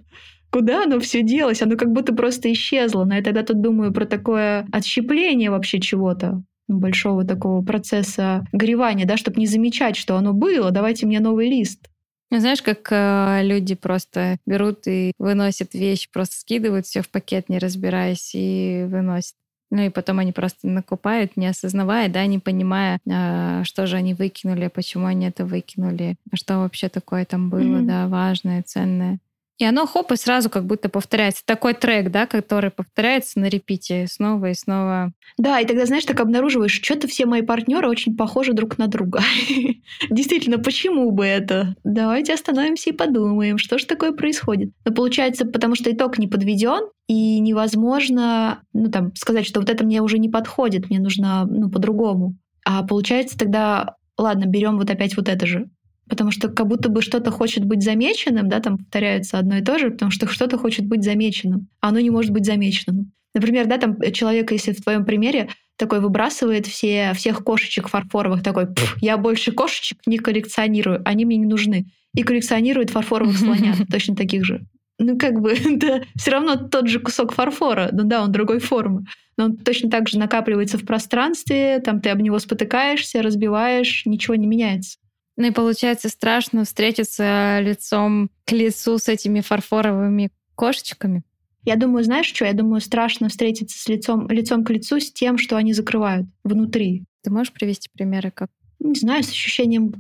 Куда 0.50 0.86
оно 0.86 1.00
все 1.00 1.22
делось? 1.22 1.62
Оно 1.62 1.78
как 1.78 1.92
будто 1.92 2.12
просто 2.12 2.52
исчезло. 2.52 3.06
Но 3.06 3.14
я 3.14 3.22
тогда 3.22 3.44
тут 3.44 3.62
думаю 3.62 3.94
про 3.94 4.08
такое 4.08 4.66
отщепление 4.72 5.52
вообще 5.52 5.80
чего-то 5.80 6.42
большого 6.68 7.24
такого 7.24 7.64
процесса 7.64 8.44
горевания, 8.52 9.06
да, 9.06 9.16
чтобы 9.16 9.40
не 9.40 9.46
замечать, 9.46 9.96
что 9.96 10.16
оно 10.16 10.34
было, 10.34 10.72
давайте 10.72 11.06
мне 11.06 11.20
новый 11.20 11.50
лист. 11.50 11.88
Ну, 12.32 12.40
знаешь, 12.40 12.64
как 12.64 12.88
э, 12.90 13.42
люди 13.44 13.76
просто 13.76 14.38
берут 14.48 14.88
и 14.88 15.12
выносят 15.20 15.76
вещь, 15.76 16.10
просто 16.12 16.38
скидывают 16.38 16.88
все 16.88 17.04
в 17.04 17.10
пакет, 17.10 17.48
не 17.48 17.60
разбираясь, 17.60 18.32
и 18.34 18.88
выносят. 18.88 19.36
Ну 19.72 19.84
и 19.84 19.90
потом 19.90 20.20
они 20.20 20.32
просто 20.32 20.68
накупают, 20.68 21.38
не 21.38 21.48
осознавая, 21.48 22.10
да, 22.10 22.26
не 22.26 22.40
понимая, 22.40 23.00
э, 23.06 23.64
что 23.66 23.86
же 23.86 23.98
они 23.98 24.14
выкинули, 24.16 24.68
почему 24.68 25.06
они 25.06 25.28
это 25.28 25.46
выкинули, 25.46 26.16
что 26.34 26.60
вообще 26.60 26.90
такое 26.90 27.26
там 27.26 27.50
было, 27.50 27.60
mm-hmm. 27.60 27.86
да, 27.86 28.08
важное, 28.08 28.64
ценное. 28.64 29.20
И 29.60 29.66
оно 29.66 29.86
хоп, 29.86 30.14
и 30.14 30.16
сразу 30.16 30.50
как 30.50 30.66
будто 30.66 30.88
повторяется. 30.88 31.44
Такой 31.46 31.74
трек, 31.74 32.12
да, 32.12 32.26
который 32.26 32.72
повторяется 32.72 33.40
на 33.40 33.50
репите 33.50 34.08
снова 34.10 34.52
и 34.52 34.54
снова. 34.54 35.12
Да, 35.38 35.60
и 35.60 35.66
тогда, 35.66 35.86
знаешь, 35.86 36.06
так 36.06 36.22
обнаруживаешь, 36.22 36.82
что-то 36.82 37.10
все 37.10 37.26
мои 37.26 37.42
партнеры 37.42 37.90
очень 37.90 38.16
похожи 38.16 38.54
друг 38.54 38.78
на 38.78 38.88
друга. 38.88 39.22
Действительно, 40.10 40.60
почему 40.60 41.12
бы 41.12 41.26
это? 41.26 41.76
Давайте 41.84 42.34
остановимся 42.34 42.92
и 42.92 42.94
подумаем, 42.94 43.58
что 43.58 43.78
же 43.78 43.86
такое 43.86 44.14
происходит. 44.14 44.72
Но 44.86 44.94
получается, 44.94 45.46
потому 45.46 45.76
что 45.76 45.92
итог 45.92 46.18
не 46.18 46.28
подведен, 46.28 46.90
и 47.08 47.40
невозможно, 47.40 48.62
ну 48.72 48.90
там, 48.90 49.14
сказать, 49.16 49.46
что 49.46 49.60
вот 49.60 49.70
это 49.70 49.84
мне 49.84 50.02
уже 50.02 50.20
не 50.20 50.30
подходит, 50.30 50.90
мне 50.90 51.00
нужно, 51.00 51.46
ну, 51.46 51.70
по-другому. 51.70 52.38
А 52.64 52.84
получается 52.84 53.38
тогда, 53.38 53.96
ладно, 54.18 54.46
берем 54.46 54.78
вот 54.78 54.90
опять 54.90 55.18
вот 55.18 55.28
это 55.28 55.46
же 55.46 55.70
потому 56.10 56.32
что 56.32 56.50
как 56.50 56.68
будто 56.68 56.90
бы 56.90 57.02
что-то 57.02 57.32
хочет 57.32 57.64
быть 57.66 57.84
замеченным, 57.84 58.50
да, 58.50 58.60
там 58.60 58.78
повторяется 58.78 59.38
одно 59.38 59.58
и 59.58 59.62
то 59.62 59.78
же, 59.78 59.92
потому 59.92 60.12
что 60.12 60.28
что-то 60.28 60.58
хочет 60.58 60.86
быть 60.86 61.04
замеченным, 61.04 61.68
а 61.80 61.90
оно 61.90 62.00
не 62.00 62.10
может 62.10 62.32
быть 62.32 62.46
замеченным. 62.46 63.12
Например, 63.36 63.68
да, 63.68 63.78
там 63.78 63.98
человек, 64.12 64.52
если 64.52 64.74
в 64.74 64.82
твоем 64.82 65.06
примере 65.06 65.50
такой 65.78 66.00
выбрасывает 66.02 66.66
все, 66.66 67.14
всех 67.14 67.44
кошечек 67.44 67.88
фарфоровых, 67.88 68.44
такой, 68.44 68.68
я 69.02 69.18
больше 69.18 69.52
кошечек 69.52 70.00
не 70.06 70.18
коллекционирую, 70.18 71.02
они 71.06 71.26
мне 71.26 71.38
не 71.38 71.46
нужны. 71.46 71.86
И 72.16 72.24
коллекционирует 72.24 72.90
фарфоровых 72.90 73.38
слонят, 73.38 73.78
точно 73.90 74.16
таких 74.16 74.44
же. 74.46 74.66
Ну, 74.98 75.18
как 75.18 75.40
бы, 75.40 75.52
это 75.54 76.04
все 76.16 76.32
равно 76.32 76.56
тот 76.56 76.90
же 76.90 77.00
кусок 77.00 77.34
фарфора, 77.34 77.90
ну 77.92 78.04
да, 78.04 78.24
он 78.24 78.32
другой 78.32 78.60
формы. 78.60 79.06
Но 79.38 79.46
он 79.46 79.58
точно 79.58 79.90
так 79.90 80.10
же 80.10 80.18
накапливается 80.18 80.78
в 80.78 80.86
пространстве, 80.86 81.80
там 81.80 82.02
ты 82.02 82.10
об 82.10 82.20
него 82.20 82.40
спотыкаешься, 82.40 83.22
разбиваешь, 83.22 84.06
ничего 84.06 84.36
не 84.36 84.48
меняется. 84.48 84.98
Ну 85.40 85.48
и 85.48 85.52
получается 85.52 86.10
страшно 86.10 86.66
встретиться 86.66 87.60
лицом 87.62 88.30
к 88.44 88.52
лицу 88.52 88.98
с 88.98 89.08
этими 89.08 89.40
фарфоровыми 89.40 90.32
кошечками. 90.56 91.24
Я 91.64 91.78
думаю, 91.78 92.04
знаешь 92.04 92.26
что? 92.26 92.44
Я 92.44 92.52
думаю, 92.52 92.82
страшно 92.82 93.30
встретиться 93.30 93.80
с 93.80 93.88
лицом, 93.88 94.30
лицом 94.30 94.66
к 94.66 94.70
лицу 94.70 95.00
с 95.00 95.14
тем, 95.14 95.38
что 95.38 95.56
они 95.56 95.72
закрывают 95.72 96.28
внутри. 96.44 97.06
Ты 97.24 97.32
можешь 97.32 97.54
привести 97.54 97.88
примеры, 97.94 98.32
как? 98.32 98.50
Не 98.80 99.00
знаю, 99.00 99.24
с 99.24 99.30
ощущением 99.30 99.94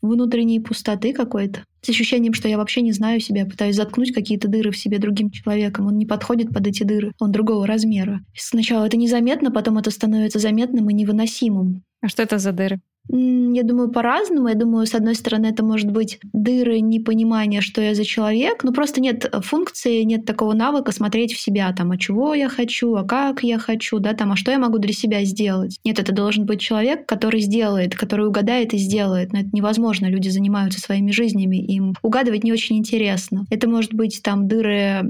внутренней 0.00 0.60
пустоты 0.60 1.12
какой-то. 1.12 1.62
С 1.82 1.90
ощущением, 1.90 2.32
что 2.32 2.48
я 2.48 2.56
вообще 2.56 2.80
не 2.80 2.92
знаю 2.92 3.20
себя, 3.20 3.44
пытаюсь 3.44 3.76
заткнуть 3.76 4.14
какие-то 4.14 4.48
дыры 4.48 4.70
в 4.70 4.78
себе 4.78 4.98
другим 4.98 5.30
человеком. 5.30 5.88
Он 5.88 5.98
не 5.98 6.06
подходит 6.06 6.54
под 6.54 6.66
эти 6.66 6.84
дыры, 6.84 7.12
он 7.18 7.32
другого 7.32 7.66
размера. 7.66 8.20
Сначала 8.34 8.86
это 8.86 8.96
незаметно, 8.96 9.50
потом 9.50 9.76
это 9.76 9.90
становится 9.90 10.38
заметным 10.38 10.88
и 10.88 10.94
невыносимым. 10.94 11.84
А 12.00 12.08
что 12.08 12.22
это 12.22 12.38
за 12.38 12.52
дыры? 12.52 12.80
Я 13.08 13.62
думаю, 13.62 13.90
по-разному. 13.90 14.48
Я 14.48 14.54
думаю, 14.54 14.86
с 14.86 14.94
одной 14.94 15.14
стороны, 15.14 15.46
это 15.46 15.62
может 15.62 15.90
быть 15.90 16.18
дыры 16.32 16.80
непонимания, 16.80 17.60
что 17.60 17.82
я 17.82 17.94
за 17.94 18.04
человек. 18.04 18.64
Ну, 18.64 18.72
просто 18.72 19.00
нет 19.00 19.30
функции, 19.42 20.02
нет 20.02 20.24
такого 20.24 20.54
навыка 20.54 20.90
смотреть 20.90 21.34
в 21.34 21.40
себя, 21.40 21.72
там, 21.72 21.90
а 21.90 21.98
чего 21.98 22.34
я 22.34 22.48
хочу, 22.48 22.94
а 22.94 23.04
как 23.04 23.42
я 23.42 23.58
хочу, 23.58 23.98
да, 23.98 24.14
там, 24.14 24.32
а 24.32 24.36
что 24.36 24.50
я 24.52 24.58
могу 24.58 24.78
для 24.78 24.94
себя 24.94 25.22
сделать. 25.24 25.78
Нет, 25.84 25.98
это 25.98 26.14
должен 26.14 26.46
быть 26.46 26.60
человек, 26.60 27.06
который 27.06 27.40
сделает, 27.40 27.94
который 27.94 28.26
угадает 28.26 28.72
и 28.72 28.78
сделает. 28.78 29.32
Но 29.32 29.40
это 29.40 29.50
невозможно. 29.52 30.06
Люди 30.06 30.30
занимаются 30.30 30.80
своими 30.80 31.10
жизнями, 31.10 31.56
им 31.56 31.94
угадывать 32.02 32.42
не 32.42 32.52
очень 32.52 32.78
интересно. 32.78 33.44
Это 33.50 33.68
может 33.68 33.92
быть 33.92 34.20
там 34.22 34.48
дыры 34.48 35.02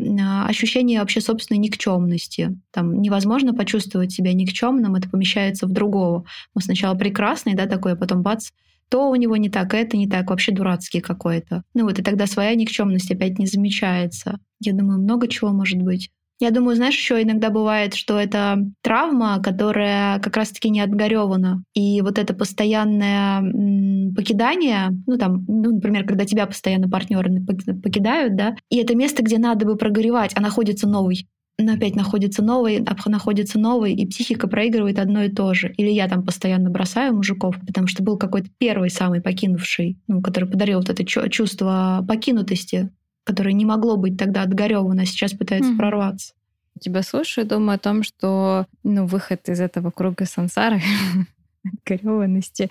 ощущения 0.47 0.99
вообще 0.99 1.21
собственной 1.21 1.59
никчемности. 1.59 2.59
Там 2.73 3.01
невозможно 3.01 3.55
почувствовать 3.55 4.11
себя 4.11 4.33
никчемным, 4.33 4.97
это 4.97 5.09
помещается 5.09 5.67
в 5.67 5.71
другого. 5.71 6.25
Мы 6.55 6.63
сначала 6.63 6.97
прекрасный, 6.97 7.55
да, 7.55 7.67
такой, 7.67 7.84
а 7.93 7.97
потом 7.97 8.23
бац, 8.23 8.51
то 8.89 9.11
у 9.11 9.17
него 9.17 9.37
не 9.37 9.49
так, 9.49 9.75
это 9.75 9.97
не 9.97 10.09
так, 10.09 10.31
вообще 10.31 10.53
дурацкий 10.53 11.01
какой-то. 11.01 11.63
Ну 11.75 11.85
вот, 11.85 11.99
и 11.99 12.03
тогда 12.03 12.27
своя 12.27 12.55
никчемность 12.55 13.11
опять 13.11 13.39
не 13.39 13.47
замечается. 13.47 14.39
Я 14.61 14.73
думаю, 14.73 15.01
много 15.01 15.29
чего 15.29 15.51
может 15.51 15.83
быть. 15.83 16.11
Я 16.41 16.51
думаю, 16.51 16.75
знаешь, 16.75 16.97
еще 16.97 17.23
иногда 17.23 17.49
бывает, 17.49 17.95
что 17.95 18.19
это 18.19 18.59
травма, 18.83 19.41
которая 19.41 20.19
как 20.19 20.37
раз-таки 20.37 20.69
не 20.69 20.81
отгоревана. 20.81 21.63
И 21.75 22.03
вот 22.03 22.19
это 22.19 22.35
постоянное 22.35 23.41
покидание, 24.15 24.91
ну 25.07 25.17
там, 25.17 25.45
ну, 25.47 25.77
например, 25.77 26.05
когда 26.05 26.25
тебя 26.25 26.47
постоянно 26.47 26.89
партнеры 26.89 27.31
покидают, 27.83 28.37
да, 28.37 28.57
и 28.69 28.79
это 28.79 28.97
место, 28.97 29.23
где 29.23 29.39
надо 29.39 29.65
бы 29.65 29.77
прогоревать, 29.77 30.33
а 30.35 30.41
находится 30.41 30.89
новый 30.89 31.29
но 31.59 31.75
опять 31.75 31.95
находится 31.95 32.43
новый, 32.43 32.85
находится 33.07 33.59
новый, 33.59 33.95
и 33.95 34.07
психика 34.07 34.49
проигрывает 34.49 34.99
одно 34.99 35.23
и 35.23 35.31
то 35.31 35.55
же. 35.55 35.73
Или 35.77 35.91
я 35.91 36.09
там 36.09 36.25
постоянно 36.25 36.69
бросаю 36.71 37.15
мужиков, 37.15 37.57
потому 37.65 37.87
что 37.87 38.03
был 38.03 38.19
какой-то 38.19 38.49
первый 38.59 38.91
самый 38.91 39.21
покинувший, 39.21 39.99
ну, 40.09 40.21
который 40.21 40.49
подарил 40.49 40.79
вот 40.79 40.91
это 40.91 41.05
чувство 41.05 42.05
покинутости, 42.09 42.91
которое 43.23 43.53
не 43.53 43.65
могло 43.65 43.97
быть 43.97 44.19
тогда 44.19 44.43
отгоревано, 44.43 45.03
а 45.03 45.07
сейчас 45.07 45.33
пытается 45.33 45.73
mm. 45.73 45.77
прорваться. 45.77 46.35
Тебя 46.81 47.03
слушаю, 47.03 47.47
думаю 47.47 47.77
о 47.77 47.79
том, 47.79 48.03
что 48.03 48.67
ну, 48.83 49.07
выход 49.07 49.49
из 49.49 49.61
этого 49.61 49.93
круга 49.93 50.27
сансары 50.27 50.83
гореванности 51.87 52.69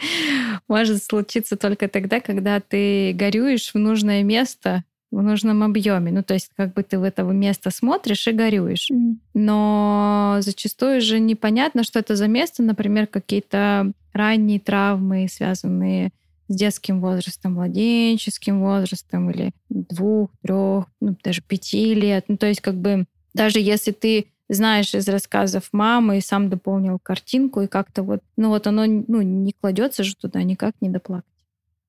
может 0.68 1.02
случиться 1.02 1.56
только 1.56 1.88
тогда, 1.88 2.20
когда 2.20 2.60
ты 2.60 3.14
горюешь 3.14 3.74
в 3.74 3.78
нужное 3.78 4.24
место, 4.24 4.84
в 5.14 5.22
нужном 5.22 5.64
объеме. 5.64 6.12
Ну, 6.12 6.24
то 6.24 6.34
есть, 6.34 6.50
как 6.56 6.74
бы 6.74 6.84
ты 6.84 6.98
в 6.98 7.04
это 7.04 7.24
место 7.24 7.70
смотришь 7.70 8.28
и 8.28 8.32
горюешь. 8.32 8.90
Mm. 8.92 9.18
Но 9.36 10.38
зачастую 10.40 11.02
же 11.02 11.20
непонятно, 11.20 11.84
что 11.84 12.00
это 12.00 12.16
за 12.16 12.28
место, 12.28 12.64
например, 12.64 13.08
какие-то 13.08 13.92
ранние 14.12 14.60
травмы, 14.60 15.28
связанные 15.30 16.12
с 16.48 16.56
детским 16.56 17.00
возрастом, 17.00 17.54
младенческим 17.54 18.60
возрастом 18.60 19.30
или 19.30 19.52
двух, 19.70 20.32
трех, 20.42 20.86
ну, 21.00 21.16
даже 21.24 21.42
пяти 21.42 21.94
лет. 21.94 22.26
Ну, 22.28 22.38
то 22.38 22.48
есть, 22.48 22.62
как 22.62 22.76
бы, 22.76 23.06
даже 23.34 23.60
если 23.60 23.92
ты 23.92 24.26
знаешь 24.50 24.96
из 24.96 25.08
рассказов 25.08 25.70
мамы 25.72 26.18
и 26.18 26.22
сам 26.22 26.50
дополнил 26.50 27.00
картинку, 27.00 27.62
и 27.62 27.68
как-то 27.68 28.04
вот, 28.04 28.22
ну 28.36 28.50
вот 28.50 28.68
оно 28.68 28.86
ну, 28.86 29.22
не 29.22 29.54
кладется 29.54 30.04
же 30.04 30.16
туда 30.16 30.44
никак 30.44 30.74
не 30.82 30.90
доплакать. 30.90 31.26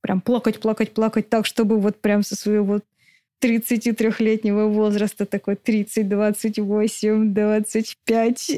Прям 0.00 0.20
плакать, 0.20 0.60
плакать, 0.60 0.92
плакать 0.92 1.28
так, 1.28 1.46
чтобы 1.46 1.78
вот 1.78 2.00
прям 2.00 2.22
со 2.22 2.36
своего 2.36 2.80
33-летнего 3.44 4.68
возраста, 4.68 5.26
такой 5.26 5.56
30, 5.56 6.08
28, 6.08 7.34
25, 7.34 8.50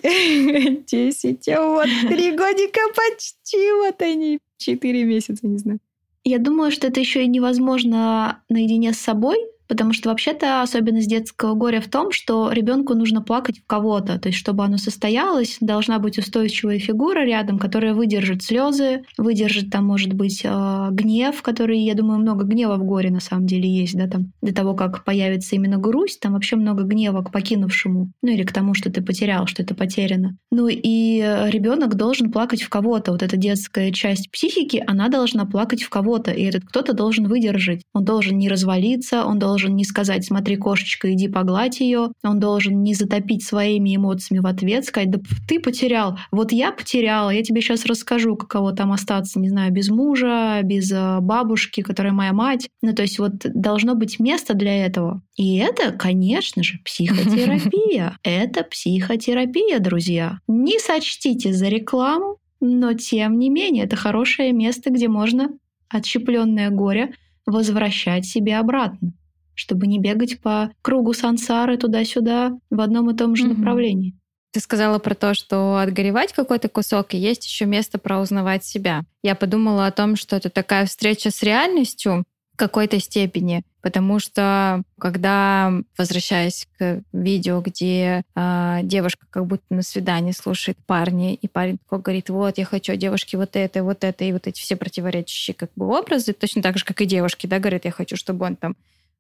10, 0.87 1.49
а 1.49 1.69
вот 1.69 1.89
три 2.09 2.31
годика 2.37 2.81
почти, 2.95 3.73
вот 3.73 4.01
они, 4.03 4.39
4 4.59 5.05
месяца, 5.05 5.47
не 5.47 5.59
знаю. 5.59 5.81
Я 6.23 6.39
думаю, 6.39 6.71
что 6.71 6.87
это 6.87 7.01
еще 7.01 7.25
и 7.25 7.29
невозможно 7.29 8.43
наедине 8.49 8.93
с 8.93 8.99
собой, 8.99 9.37
Потому 9.69 9.93
что 9.93 10.11
вообще-то 10.11 10.63
особенность 10.63 11.09
детского 11.09 11.55
горя 11.55 11.81
в 11.81 11.89
том, 11.89 12.13
что 12.13 12.51
ребенку 12.53 12.95
нужно 12.95 13.23
плакать 13.23 13.59
в 13.61 13.67
кого-то. 13.67 14.19
То 14.19 14.29
есть, 14.29 14.39
чтобы 14.39 14.65
оно 14.65 14.79
состоялось, 14.79 15.59
должна 15.61 15.99
быть 15.99 16.19
устойчивая 16.19 16.79
фигура 16.79 17.25
рядом, 17.25 17.59
которая 17.59 17.95
выдержит 17.95 18.43
слезы, 18.43 19.03
выдержит 19.19 19.71
там, 19.71 19.87
может 19.87 20.13
быть, 20.13 20.43
э, 20.45 20.89
гнев, 20.93 21.43
который, 21.43 21.79
я 21.81 21.95
думаю, 21.95 22.21
много 22.21 22.45
гнева 22.45 22.77
в 22.77 22.85
горе 22.85 23.11
на 23.11 23.21
самом 23.21 23.47
деле 23.47 23.69
есть, 23.69 23.97
да, 23.97 24.07
там, 24.07 24.33
для 24.43 24.53
того, 24.53 24.75
как 24.75 25.05
появится 25.05 25.57
именно 25.57 25.79
грусть, 25.79 26.21
там 26.21 26.35
вообще 26.35 26.57
много 26.57 26.85
гнева 26.85 27.23
к 27.23 27.33
покинувшему, 27.33 28.13
ну 28.23 28.31
или 28.31 28.45
к 28.45 28.53
тому, 28.53 28.75
что 28.75 28.91
ты 28.91 29.03
потерял, 29.03 29.47
что 29.47 29.63
это 29.63 29.75
потеряно. 29.75 30.37
Ну 30.51 30.69
и 30.69 31.19
ребенок 31.49 31.95
должен 31.95 32.31
плакать 32.31 32.63
в 32.63 32.69
кого-то. 32.69 33.13
Вот 33.13 33.23
эта 33.23 33.37
детская 33.37 33.91
часть 33.93 34.31
психики, 34.31 34.83
она 34.87 35.09
должна 35.09 35.45
плакать 35.45 35.83
в 35.83 35.91
кого-то, 35.91 36.31
и 36.31 36.45
этот 36.45 36.65
кто-то 36.65 36.93
должен 36.93 37.27
выдержать. 37.27 37.83
Он 37.93 38.05
должен 38.05 38.39
не 38.39 38.49
развалиться, 38.49 39.25
он 39.25 39.39
должен 39.39 39.56
должен 39.57 39.75
не 39.75 39.85
сказать 39.85 40.23
«смотри, 40.23 40.57
кошечка, 40.57 41.11
иди 41.15 41.29
погладь 41.29 41.81
ее», 41.81 42.13
он 42.23 42.39
должен 42.39 42.83
не 42.83 42.93
затопить 42.93 43.43
своими 43.43 43.97
эмоциями 43.97 44.43
в 44.43 44.47
ответ, 44.47 44.85
сказать 44.85 45.11
«да 45.11 45.19
ты 45.49 45.61
потерял, 45.61 46.19
вот 46.31 46.53
я 46.53 46.73
потеряла, 46.73 47.31
я 47.31 47.43
тебе 47.43 47.63
сейчас 47.63 47.87
расскажу, 47.87 48.37
каково 48.37 48.73
там 48.73 48.93
остаться, 48.93 49.41
не 49.41 49.49
знаю, 49.49 49.73
без 49.73 49.89
мужа, 49.89 50.61
без 50.63 50.93
э, 50.93 51.21
бабушки, 51.21 51.81
которая 51.81 52.13
моя 52.13 52.35
мать». 52.35 52.69
Ну, 52.83 52.93
то 52.93 53.01
есть 53.01 53.19
вот 53.19 53.33
должно 53.55 53.95
быть 53.95 54.21
место 54.21 54.53
для 54.53 54.85
этого. 54.85 55.23
И 55.39 55.57
это, 55.57 55.93
конечно 55.93 56.63
же, 56.63 56.79
психотерапия. 56.85 58.19
Это 58.23 58.63
психотерапия, 58.63 59.79
друзья. 59.79 60.41
Не 60.49 60.79
сочтите 60.79 61.55
за 61.55 61.69
рекламу, 61.69 62.37
но 62.61 62.93
тем 62.93 63.39
не 63.39 63.49
менее 63.49 63.85
это 63.85 63.97
хорошее 63.97 64.53
место, 64.53 64.91
где 64.91 65.09
можно 65.09 65.49
отщепленное 65.89 66.71
горе 66.71 67.15
возвращать 67.47 68.27
себе 68.27 68.59
обратно 68.59 69.13
чтобы 69.57 69.89
не 69.89 69.99
бегать 69.99 70.41
по 70.41 70.71
кругу 70.83 71.13
сансары 71.15 71.77
туда-сюда 71.79 72.53
в 72.71 72.81
одном 72.81 73.11
и 73.11 73.17
том 73.17 73.35
же 73.35 73.47
mm-hmm. 73.47 73.57
направлении. 73.57 74.15
Ты 74.53 74.61
сказала 74.61 74.99
про 74.99 75.15
то, 75.15 75.35
что 75.35 75.77
отгоревать 75.79 76.33
какой-то 76.33 76.69
кусок, 76.69 77.13
и 77.13 77.19
есть 77.19 77.45
еще 77.45 77.67
место 77.67 77.99
про 77.99 78.21
узнавать 78.21 78.65
себя. 78.65 79.03
Я 79.23 79.35
подумала 79.35 79.87
о 79.87 79.93
том, 79.93 80.17
что 80.17 80.37
это 80.37 80.49
такая 80.49 80.87
встреча 80.87 81.31
с 81.31 81.43
реальностью 81.43 82.25
в 82.55 82.57
какой-то 82.57 82.99
степени, 82.99 83.65
потому 83.83 84.19
что 84.19 84.83
когда, 84.99 85.75
возвращаясь 85.99 86.67
к 86.79 87.03
видео, 87.13 87.61
где 87.61 88.23
э, 88.35 88.79
девушка 88.83 89.27
как 89.29 89.47
будто 89.47 89.65
на 89.69 89.83
свидании 89.83 90.33
слушает 90.33 90.79
парня, 90.87 91.35
и 91.35 91.49
парень 91.49 91.77
такой 91.77 92.01
говорит, 92.01 92.31
вот, 92.31 92.57
я 92.57 92.65
хочу 92.65 92.95
от 92.95 92.99
девушки 92.99 93.37
вот 93.37 93.57
это, 93.57 93.85
вот 93.85 94.05
это, 94.05 94.25
и 94.25 94.33
вот 94.33 94.47
эти 94.47 94.59
все 94.59 94.77
противоречащие 94.77 95.55
как 95.55 95.71
бы 95.77 95.87
образы, 95.87 96.33
точно 96.33 96.63
так 96.63 96.79
же, 96.79 96.87
как 96.87 97.03
и 97.03 97.05
девушки, 97.05 97.47
да, 97.47 97.59
говорят, 97.59 97.85
я 97.85 97.91
хочу, 97.91 98.17
чтобы 98.17 98.47
он 98.47 98.57
там 98.57 98.75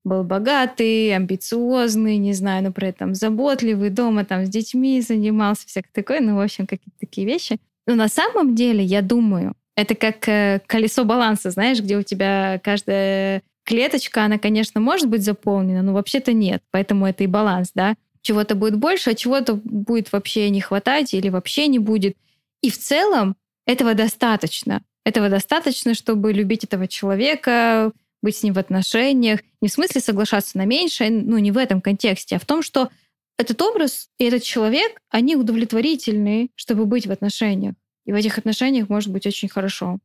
был 0.06 0.24
богатый, 0.24 1.14
амбициозный, 1.14 2.16
не 2.16 2.32
знаю, 2.32 2.64
но 2.64 2.72
при 2.72 2.88
этом 2.88 3.14
заботливый, 3.14 3.90
дома 3.90 4.24
там 4.24 4.46
с 4.46 4.48
детьми 4.48 5.00
занимался, 5.00 5.66
всякое 5.66 5.90
такое, 5.92 6.20
ну, 6.20 6.36
в 6.36 6.40
общем, 6.40 6.66
какие-то 6.66 6.98
такие 6.98 7.26
вещи. 7.26 7.58
Но 7.86 7.94
на 7.94 8.08
самом 8.08 8.54
деле, 8.54 8.82
я 8.82 9.02
думаю, 9.02 9.54
это 9.76 9.94
как 9.94 10.28
э, 10.28 10.60
колесо 10.66 11.04
баланса, 11.04 11.50
знаешь, 11.50 11.80
где 11.80 11.96
у 11.96 12.02
тебя 12.02 12.60
каждая 12.62 13.42
клеточка, 13.64 14.24
она, 14.24 14.38
конечно, 14.38 14.80
может 14.80 15.08
быть 15.08 15.22
заполнена, 15.22 15.82
но 15.82 15.92
вообще-то 15.92 16.32
нет. 16.32 16.62
Поэтому 16.70 17.06
это 17.06 17.24
и 17.24 17.26
баланс, 17.26 17.72
да. 17.74 17.94
Чего-то 18.22 18.54
будет 18.54 18.76
больше, 18.76 19.10
а 19.10 19.14
чего-то 19.14 19.54
будет 19.54 20.12
вообще 20.12 20.48
не 20.50 20.60
хватать 20.60 21.12
или 21.14 21.28
вообще 21.28 21.66
не 21.66 21.78
будет. 21.78 22.16
И 22.62 22.70
в 22.70 22.78
целом 22.78 23.36
этого 23.66 23.94
достаточно. 23.94 24.82
Этого 25.04 25.28
достаточно, 25.28 25.94
чтобы 25.94 26.32
любить 26.32 26.64
этого 26.64 26.88
человека, 26.88 27.92
быть 28.26 28.36
с 28.36 28.42
ним 28.42 28.54
в 28.54 28.58
отношениях, 28.58 29.40
не 29.60 29.68
в 29.68 29.72
смысле 29.72 30.00
соглашаться 30.00 30.58
на 30.58 30.64
меньшее, 30.64 31.10
ну 31.10 31.38
не 31.38 31.52
в 31.52 31.56
этом 31.56 31.80
контексте, 31.80 32.36
а 32.36 32.38
в 32.40 32.44
том, 32.44 32.60
что 32.60 32.90
этот 33.38 33.62
образ 33.62 34.08
и 34.18 34.24
этот 34.24 34.42
человек, 34.42 35.00
они 35.10 35.36
удовлетворительны, 35.36 36.50
чтобы 36.56 36.86
быть 36.86 37.06
в 37.06 37.12
отношениях. 37.12 37.74
И 38.04 38.12
в 38.12 38.14
этих 38.16 38.38
отношениях 38.38 38.88
может 38.88 39.12
быть 39.12 39.26
очень 39.26 39.48
хорошо. 39.48 39.98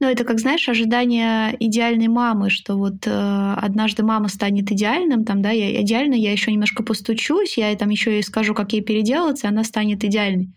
Ну, 0.00 0.08
это 0.08 0.24
как, 0.24 0.40
знаешь, 0.40 0.68
ожидание 0.68 1.56
идеальной 1.58 2.08
мамы, 2.08 2.50
что 2.50 2.76
вот 2.76 3.06
э, 3.06 3.54
однажды 3.56 4.02
мама 4.02 4.28
станет 4.28 4.70
идеальным, 4.70 5.24
там, 5.24 5.40
да, 5.40 5.50
я 5.50 5.80
идеально, 5.82 6.14
я 6.14 6.32
еще 6.32 6.52
немножко 6.52 6.82
постучусь, 6.82 7.56
я 7.56 7.74
там 7.76 7.90
еще 7.90 8.10
ей 8.10 8.22
скажу, 8.22 8.54
как 8.54 8.72
ей 8.72 8.82
переделаться, 8.82 9.46
и 9.46 9.50
она 9.50 9.64
станет 9.64 10.04
идеальной 10.04 10.50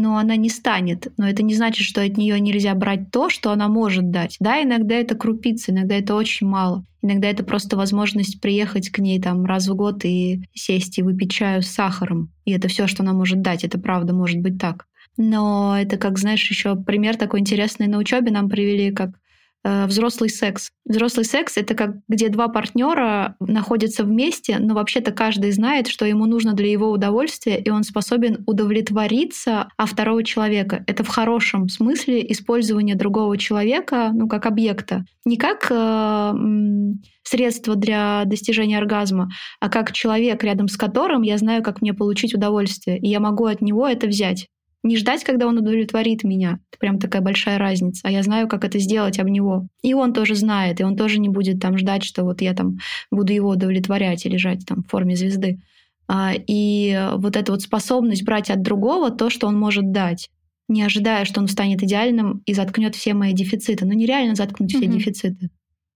но 0.00 0.18
она 0.18 0.36
не 0.36 0.48
станет. 0.48 1.08
Но 1.16 1.28
это 1.28 1.42
не 1.42 1.54
значит, 1.54 1.86
что 1.86 2.02
от 2.02 2.16
нее 2.16 2.38
нельзя 2.40 2.74
брать 2.74 3.10
то, 3.10 3.28
что 3.28 3.50
она 3.50 3.68
может 3.68 4.10
дать. 4.10 4.36
Да, 4.40 4.62
иногда 4.62 4.94
это 4.94 5.14
крупицы, 5.14 5.70
иногда 5.70 5.96
это 5.96 6.14
очень 6.14 6.46
мало. 6.46 6.84
Иногда 7.02 7.28
это 7.28 7.44
просто 7.44 7.76
возможность 7.76 8.40
приехать 8.40 8.90
к 8.90 8.98
ней 8.98 9.20
там 9.20 9.44
раз 9.44 9.68
в 9.68 9.74
год 9.74 10.04
и 10.04 10.42
сесть 10.54 10.98
и 10.98 11.02
выпить 11.02 11.30
чаю 11.30 11.62
с 11.62 11.68
сахаром. 11.68 12.32
И 12.44 12.52
это 12.52 12.68
все, 12.68 12.86
что 12.86 13.02
она 13.02 13.12
может 13.12 13.42
дать. 13.42 13.64
Это 13.64 13.78
правда 13.78 14.12
может 14.12 14.40
быть 14.40 14.58
так. 14.58 14.86
Но 15.16 15.76
это, 15.78 15.96
как 15.96 16.18
знаешь, 16.18 16.48
еще 16.50 16.76
пример 16.76 17.16
такой 17.16 17.40
интересный 17.40 17.86
на 17.86 17.98
учебе 17.98 18.30
нам 18.30 18.48
привели, 18.48 18.92
как 18.92 19.10
взрослый 19.86 20.30
секс. 20.30 20.70
Взрослый 20.84 21.24
секс 21.24 21.56
это 21.56 21.74
как 21.74 21.96
где 22.08 22.28
два 22.28 22.48
партнера 22.48 23.36
находятся 23.40 24.04
вместе, 24.04 24.58
но 24.58 24.74
вообще-то 24.74 25.12
каждый 25.12 25.50
знает, 25.52 25.88
что 25.88 26.04
ему 26.04 26.26
нужно 26.26 26.52
для 26.52 26.70
его 26.70 26.90
удовольствия, 26.90 27.58
и 27.58 27.70
он 27.70 27.82
способен 27.82 28.44
удовлетвориться 28.46 29.68
а 29.76 29.86
второго 29.86 30.22
человека. 30.22 30.84
Это 30.86 31.04
в 31.04 31.08
хорошем 31.08 31.68
смысле 31.68 32.30
использование 32.32 32.94
другого 32.94 33.36
человека, 33.38 34.10
ну 34.14 34.28
как 34.28 34.46
объекта, 34.46 35.04
не 35.24 35.36
как 35.36 35.66
э, 35.70 36.32
средство 37.22 37.74
для 37.74 38.22
достижения 38.24 38.78
оргазма, 38.78 39.28
а 39.60 39.68
как 39.68 39.92
человек, 39.92 40.44
рядом 40.44 40.68
с 40.68 40.76
которым 40.76 41.22
я 41.22 41.38
знаю, 41.38 41.62
как 41.62 41.82
мне 41.82 41.92
получить 41.92 42.34
удовольствие, 42.34 42.98
и 42.98 43.08
я 43.08 43.20
могу 43.20 43.46
от 43.46 43.60
него 43.60 43.86
это 43.86 44.06
взять. 44.06 44.48
Не 44.82 44.96
ждать, 44.96 45.24
когда 45.24 45.46
он 45.46 45.58
удовлетворит 45.58 46.22
меня. 46.22 46.60
Это 46.70 46.78
прям 46.78 46.98
такая 46.98 47.22
большая 47.22 47.58
разница. 47.58 48.02
А 48.04 48.10
я 48.10 48.22
знаю, 48.22 48.48
как 48.48 48.64
это 48.64 48.78
сделать 48.78 49.18
об 49.18 49.28
него. 49.28 49.66
И 49.82 49.94
он 49.94 50.12
тоже 50.12 50.34
знает, 50.34 50.80
и 50.80 50.84
он 50.84 50.96
тоже 50.96 51.18
не 51.18 51.28
будет 51.28 51.60
там 51.60 51.76
ждать, 51.76 52.04
что 52.04 52.22
вот 52.24 52.40
я 52.40 52.54
там 52.54 52.78
буду 53.10 53.32
его 53.32 53.50
удовлетворять 53.50 54.24
и 54.26 54.28
лежать 54.28 54.64
там 54.66 54.82
в 54.82 54.88
форме 54.88 55.16
звезды. 55.16 55.60
А, 56.08 56.32
и 56.34 57.08
вот 57.14 57.36
эта 57.36 57.52
вот 57.52 57.62
способность 57.62 58.24
брать 58.24 58.50
от 58.50 58.62
другого 58.62 59.10
то, 59.10 59.28
что 59.28 59.48
он 59.48 59.58
может 59.58 59.90
дать, 59.90 60.30
не 60.68 60.82
ожидая, 60.82 61.24
что 61.24 61.40
он 61.40 61.48
станет 61.48 61.82
идеальным 61.82 62.42
и 62.46 62.54
заткнет 62.54 62.94
все 62.94 63.14
мои 63.14 63.32
дефициты. 63.32 63.84
Ну 63.86 63.92
нереально 63.92 64.34
заткнуть 64.34 64.72
mm-hmm. 64.72 64.78
все 64.78 64.86
дефициты. 64.86 65.50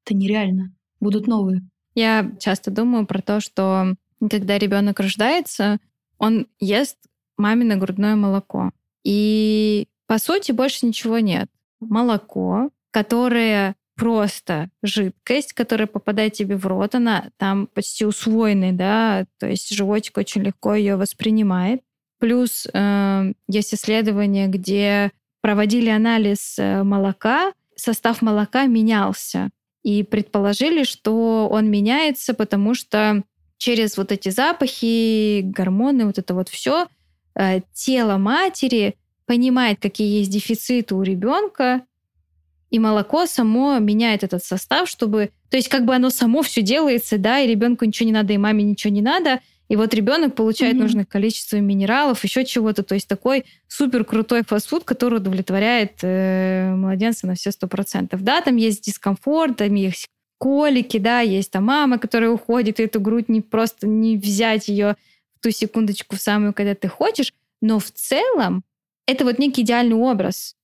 Это 0.05 0.17
нереально. 0.17 0.73
Будут 1.01 1.27
новые. 1.27 1.61
Я 1.95 2.33
часто 2.41 2.71
думаю 2.71 3.07
про 3.07 3.21
то, 3.21 3.41
что 3.41 3.95
когда 4.29 4.59
ребенок 4.59 5.01
рождается, 5.01 5.79
он 6.19 6.47
ест 6.59 6.99
мамино 7.41 7.77
грудное 7.77 8.15
молоко. 8.17 8.71
И 9.05 9.89
по 10.07 10.19
сути 10.19 10.53
больше 10.53 10.87
ничего 10.87 11.19
нет. 11.19 11.49
Молоко, 11.81 12.71
которое 12.91 13.75
просто 13.97 14.71
жидкость, 14.83 15.53
которая 15.53 15.87
попадает 15.87 16.33
тебе 16.33 16.57
в 16.57 16.67
рот, 16.67 16.95
она 16.95 17.31
там 17.37 17.67
почти 17.67 18.07
усвоенная, 18.07 18.73
да, 18.73 19.27
то 19.39 19.47
есть 19.47 19.75
животик 19.75 20.17
очень 20.17 20.43
легко 20.43 20.75
ее 20.75 20.97
воспринимает. 20.97 21.83
Плюс 22.19 22.67
э, 22.73 23.33
есть 23.49 23.75
исследования, 23.75 24.47
где 24.47 25.13
проводили 25.43 25.89
анализ 25.91 26.59
э, 26.59 26.83
молока, 26.83 27.53
состав 27.77 28.23
молока 28.23 28.67
менялся. 28.67 29.51
И 29.83 30.03
предположили, 30.03 30.85
что 30.85 31.49
он 31.51 31.71
меняется, 31.71 32.35
потому 32.35 32.75
что 32.75 33.23
через 33.57 33.97
вот 33.97 34.13
эти 34.13 34.29
запахи, 34.31 35.41
гормоны, 35.43 36.07
вот 36.07 36.19
это 36.19 36.35
вот 36.35 36.49
все, 36.49 36.87
э, 37.35 37.61
тело 37.73 38.17
матери 38.17 38.97
понимает, 39.27 39.79
какие 39.81 40.19
есть 40.19 40.31
дефициты 40.31 40.95
у 40.95 41.03
ребенка, 41.03 41.83
и 42.71 42.79
молоко 42.79 43.27
само 43.27 43.79
меняет 43.79 44.23
этот 44.25 44.45
состав, 44.45 44.89
чтобы... 44.89 45.31
То 45.51 45.57
есть 45.57 45.69
как 45.69 45.85
бы 45.85 45.95
оно 45.95 46.11
само 46.11 46.43
все 46.43 46.63
делается, 46.63 47.19
да, 47.19 47.41
и 47.41 47.49
ребенку 47.49 47.85
ничего 47.85 48.07
не 48.07 48.13
надо, 48.13 48.33
и 48.33 48.39
маме 48.39 48.63
ничего 48.63 48.93
не 48.93 49.03
надо, 49.03 49.41
и 49.71 49.77
вот 49.77 49.95
ребенок 49.95 50.35
получает 50.35 50.75
mm-hmm. 50.75 50.81
нужное 50.81 51.05
количество 51.05 51.57
минералов, 51.59 52.25
еще 52.25 52.45
чего-то. 52.45 52.83
То 52.83 52.95
есть 52.97 53.07
такой 53.07 53.45
супер 53.69 54.05
крутой 54.05 54.43
фастфуд, 54.45 54.83
который 54.83 55.19
удовлетворяет 55.19 55.99
э, 56.03 56.75
младенца 56.75 57.29
на 57.29 57.37
все 57.37 57.53
сто 57.53 57.69
процентов. 57.69 58.23
Да, 58.23 58.41
там 58.41 58.57
есть 58.57 58.83
дискомфорт, 58.83 59.59
там 59.59 59.73
есть 59.75 60.09
колики, 60.39 60.99
да, 60.99 61.21
есть 61.21 61.53
там 61.53 61.67
мама, 61.67 61.99
которая 61.99 62.31
уходит, 62.31 62.81
и 62.81 62.83
эту 62.83 63.01
грудь 63.01 63.29
не 63.29 63.43
просто 63.43 63.87
не 63.87 64.17
взять 64.17 64.67
ее 64.67 64.97
ту 65.41 65.51
секундочку 65.51 66.17
самую, 66.17 66.53
когда 66.53 66.75
ты 66.75 66.89
хочешь. 66.89 67.33
Но 67.61 67.79
в 67.79 67.91
целом 67.91 68.65
это 69.07 69.25
вот 69.25 69.39
некий 69.39 69.63
идеальный 69.63 69.97
образ. 69.97 70.55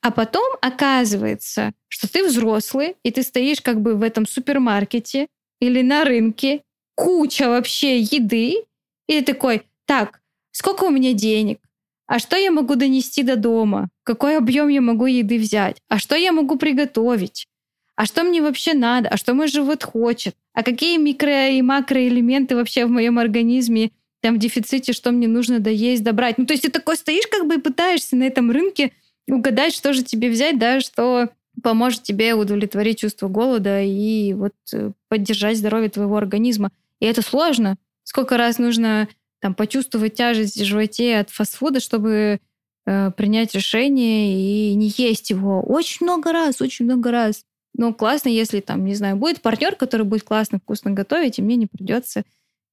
А 0.00 0.10
потом 0.10 0.56
оказывается, 0.60 1.72
что 1.88 2.10
ты 2.10 2.26
взрослый, 2.26 2.96
и 3.02 3.10
ты 3.10 3.22
стоишь 3.22 3.60
как 3.60 3.80
бы 3.80 3.94
в 3.94 4.02
этом 4.02 4.26
супермаркете 4.26 5.26
или 5.60 5.82
на 5.82 6.04
рынке, 6.04 6.62
куча 6.94 7.48
вообще 7.48 8.00
еды, 8.00 8.64
и 9.08 9.20
ты 9.20 9.22
такой, 9.22 9.62
так, 9.86 10.20
сколько 10.52 10.84
у 10.84 10.90
меня 10.90 11.12
денег? 11.12 11.58
А 12.06 12.18
что 12.18 12.36
я 12.36 12.50
могу 12.50 12.76
донести 12.76 13.22
до 13.22 13.36
дома? 13.36 13.88
Какой 14.04 14.36
объем 14.36 14.68
я 14.68 14.80
могу 14.80 15.06
еды 15.06 15.38
взять? 15.38 15.78
А 15.88 15.98
что 15.98 16.14
я 16.14 16.32
могу 16.32 16.56
приготовить? 16.56 17.48
а 17.96 18.06
что 18.06 18.24
мне 18.24 18.42
вообще 18.42 18.74
надо, 18.74 19.08
а 19.08 19.16
что 19.16 19.34
мой 19.34 19.48
живот 19.48 19.84
хочет, 19.84 20.34
а 20.52 20.62
какие 20.62 20.98
микро- 20.98 21.56
и 21.56 21.62
макроэлементы 21.62 22.56
вообще 22.56 22.86
в 22.86 22.90
моем 22.90 23.18
организме 23.18 23.92
там 24.24 24.36
в 24.36 24.38
дефиците, 24.38 24.94
что 24.94 25.12
мне 25.12 25.28
нужно 25.28 25.60
доесть, 25.60 26.02
добрать. 26.02 26.38
Ну, 26.38 26.46
то 26.46 26.54
есть 26.54 26.62
ты 26.62 26.70
такой 26.70 26.96
стоишь 26.96 27.26
как 27.30 27.46
бы 27.46 27.56
и 27.56 27.60
пытаешься 27.60 28.16
на 28.16 28.22
этом 28.22 28.50
рынке 28.50 28.92
угадать, 29.28 29.74
что 29.74 29.92
же 29.92 30.02
тебе 30.02 30.30
взять, 30.30 30.58
да, 30.58 30.80
что 30.80 31.28
поможет 31.62 32.04
тебе 32.04 32.32
удовлетворить 32.32 33.00
чувство 33.00 33.28
голода 33.28 33.82
и 33.82 34.32
вот 34.32 34.54
э, 34.72 34.92
поддержать 35.10 35.58
здоровье 35.58 35.90
твоего 35.90 36.16
организма. 36.16 36.70
И 37.00 37.04
это 37.04 37.20
сложно. 37.20 37.76
Сколько 38.02 38.38
раз 38.38 38.56
нужно 38.56 39.08
там 39.42 39.54
почувствовать 39.54 40.14
тяжесть 40.14 40.58
в 40.58 40.64
животе 40.64 41.18
от 41.18 41.28
фастфуда, 41.28 41.80
чтобы 41.80 42.40
э, 42.86 43.10
принять 43.14 43.54
решение 43.54 44.70
и 44.70 44.74
не 44.74 44.90
есть 44.96 45.28
его. 45.28 45.60
Очень 45.60 46.06
много 46.06 46.32
раз, 46.32 46.62
очень 46.62 46.86
много 46.86 47.10
раз. 47.10 47.44
Но 47.74 47.92
классно, 47.92 48.30
если 48.30 48.60
там, 48.60 48.86
не 48.86 48.94
знаю, 48.94 49.16
будет 49.16 49.42
партнер, 49.42 49.76
который 49.76 50.06
будет 50.06 50.22
классно, 50.22 50.60
вкусно 50.60 50.92
готовить, 50.92 51.38
и 51.38 51.42
мне 51.42 51.56
не 51.56 51.66
придется 51.66 52.24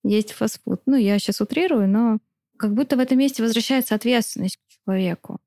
есть 0.04 0.32
фастфуд. 0.32 0.82
Ну, 0.86 0.96
я 0.96 1.20
сейчас 1.20 1.42
утрирую, 1.42 1.88
но 1.88 2.20
как 2.58 2.74
будто 2.74 2.96
в 2.96 3.00
этом 3.00 3.18
месте 3.18 3.44
возвращается 3.44 3.96
ответственность 3.96 4.58
к 4.58 4.86
человеку. 4.86 5.40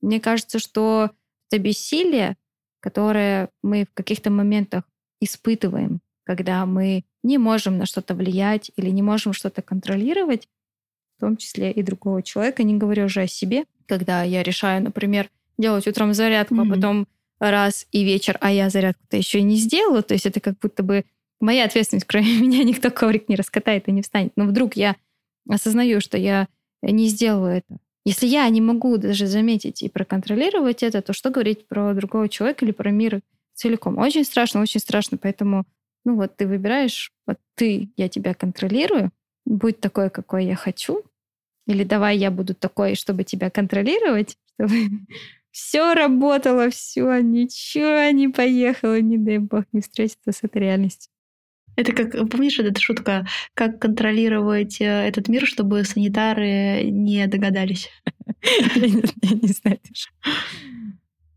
Мне 0.00 0.20
кажется, 0.20 0.58
что 0.58 1.10
это 1.50 1.60
бессилие, 1.60 2.36
которое 2.80 3.48
мы 3.62 3.86
в 3.90 3.94
каких-то 3.94 4.30
моментах 4.30 4.84
испытываем, 5.20 6.00
когда 6.24 6.66
мы 6.66 7.04
не 7.22 7.38
можем 7.38 7.78
на 7.78 7.86
что-то 7.86 8.14
влиять 8.14 8.70
или 8.76 8.90
не 8.90 9.02
можем 9.02 9.32
что-то 9.32 9.62
контролировать, 9.62 10.48
в 11.16 11.20
том 11.20 11.36
числе 11.36 11.72
и 11.72 11.82
другого 11.82 12.22
человека, 12.22 12.62
не 12.62 12.76
говорю 12.76 13.06
уже 13.06 13.22
о 13.22 13.26
себе, 13.26 13.64
когда 13.86 14.22
я 14.22 14.42
решаю, 14.42 14.82
например, 14.82 15.30
делать 15.56 15.86
утром 15.86 16.12
зарядку, 16.12 16.56
mm-hmm. 16.56 16.72
а 16.72 16.74
потом 16.74 17.08
раз 17.38 17.86
и 17.92 18.04
вечер, 18.04 18.36
а 18.40 18.52
я 18.52 18.70
зарядку-то 18.70 19.16
еще 19.16 19.38
и 19.38 19.42
не 19.42 19.56
сделала, 19.56 20.02
то 20.02 20.14
есть 20.14 20.26
это 20.26 20.40
как 20.40 20.58
будто 20.58 20.82
бы 20.82 21.04
моя 21.44 21.64
ответственность, 21.64 22.06
кроме 22.06 22.38
меня 22.40 22.64
никто 22.64 22.90
коврик 22.90 23.28
не 23.28 23.36
раскатает 23.36 23.88
и 23.88 23.92
не 23.92 24.02
встанет. 24.02 24.32
Но 24.36 24.44
вдруг 24.44 24.76
я 24.76 24.96
осознаю, 25.48 26.00
что 26.00 26.18
я 26.18 26.48
не 26.82 27.06
сделаю 27.06 27.58
это. 27.58 27.78
Если 28.04 28.26
я 28.26 28.48
не 28.48 28.60
могу 28.60 28.98
даже 28.98 29.26
заметить 29.26 29.82
и 29.82 29.88
проконтролировать 29.88 30.82
это, 30.82 31.00
то 31.00 31.12
что 31.12 31.30
говорить 31.30 31.66
про 31.66 31.94
другого 31.94 32.28
человека 32.28 32.64
или 32.64 32.72
про 32.72 32.90
мир 32.90 33.22
целиком? 33.54 33.98
Очень 33.98 34.24
страшно, 34.24 34.60
очень 34.60 34.80
страшно. 34.80 35.16
Поэтому, 35.16 35.64
ну 36.04 36.16
вот 36.16 36.36
ты 36.36 36.46
выбираешь, 36.46 37.12
вот 37.26 37.38
ты, 37.54 37.88
я 37.96 38.08
тебя 38.08 38.34
контролирую, 38.34 39.10
будь 39.46 39.80
такой, 39.80 40.10
какой 40.10 40.44
я 40.44 40.54
хочу, 40.54 41.02
или 41.66 41.82
давай 41.82 42.18
я 42.18 42.30
буду 42.30 42.54
такой, 42.54 42.94
чтобы 42.94 43.24
тебя 43.24 43.48
контролировать, 43.48 44.36
чтобы 44.54 44.74
все 45.50 45.94
работало, 45.94 46.68
все, 46.68 47.20
ничего 47.20 48.10
не 48.10 48.28
поехало, 48.28 49.00
не 49.00 49.16
дай 49.16 49.38
бог 49.38 49.64
не 49.72 49.80
встретиться 49.80 50.32
с 50.32 50.42
этой 50.42 50.60
реальностью. 50.60 51.13
Это 51.76 51.92
как, 51.92 52.12
помнишь, 52.30 52.58
эта 52.58 52.80
шутка, 52.80 53.26
как 53.54 53.80
контролировать 53.80 54.80
э, 54.80 54.84
этот 54.84 55.28
мир, 55.28 55.46
чтобы 55.46 55.84
санитары 55.84 56.84
не 56.84 57.26
догадались? 57.26 57.90
Я 58.74 58.86
не 59.30 59.48
знаю. 59.48 59.80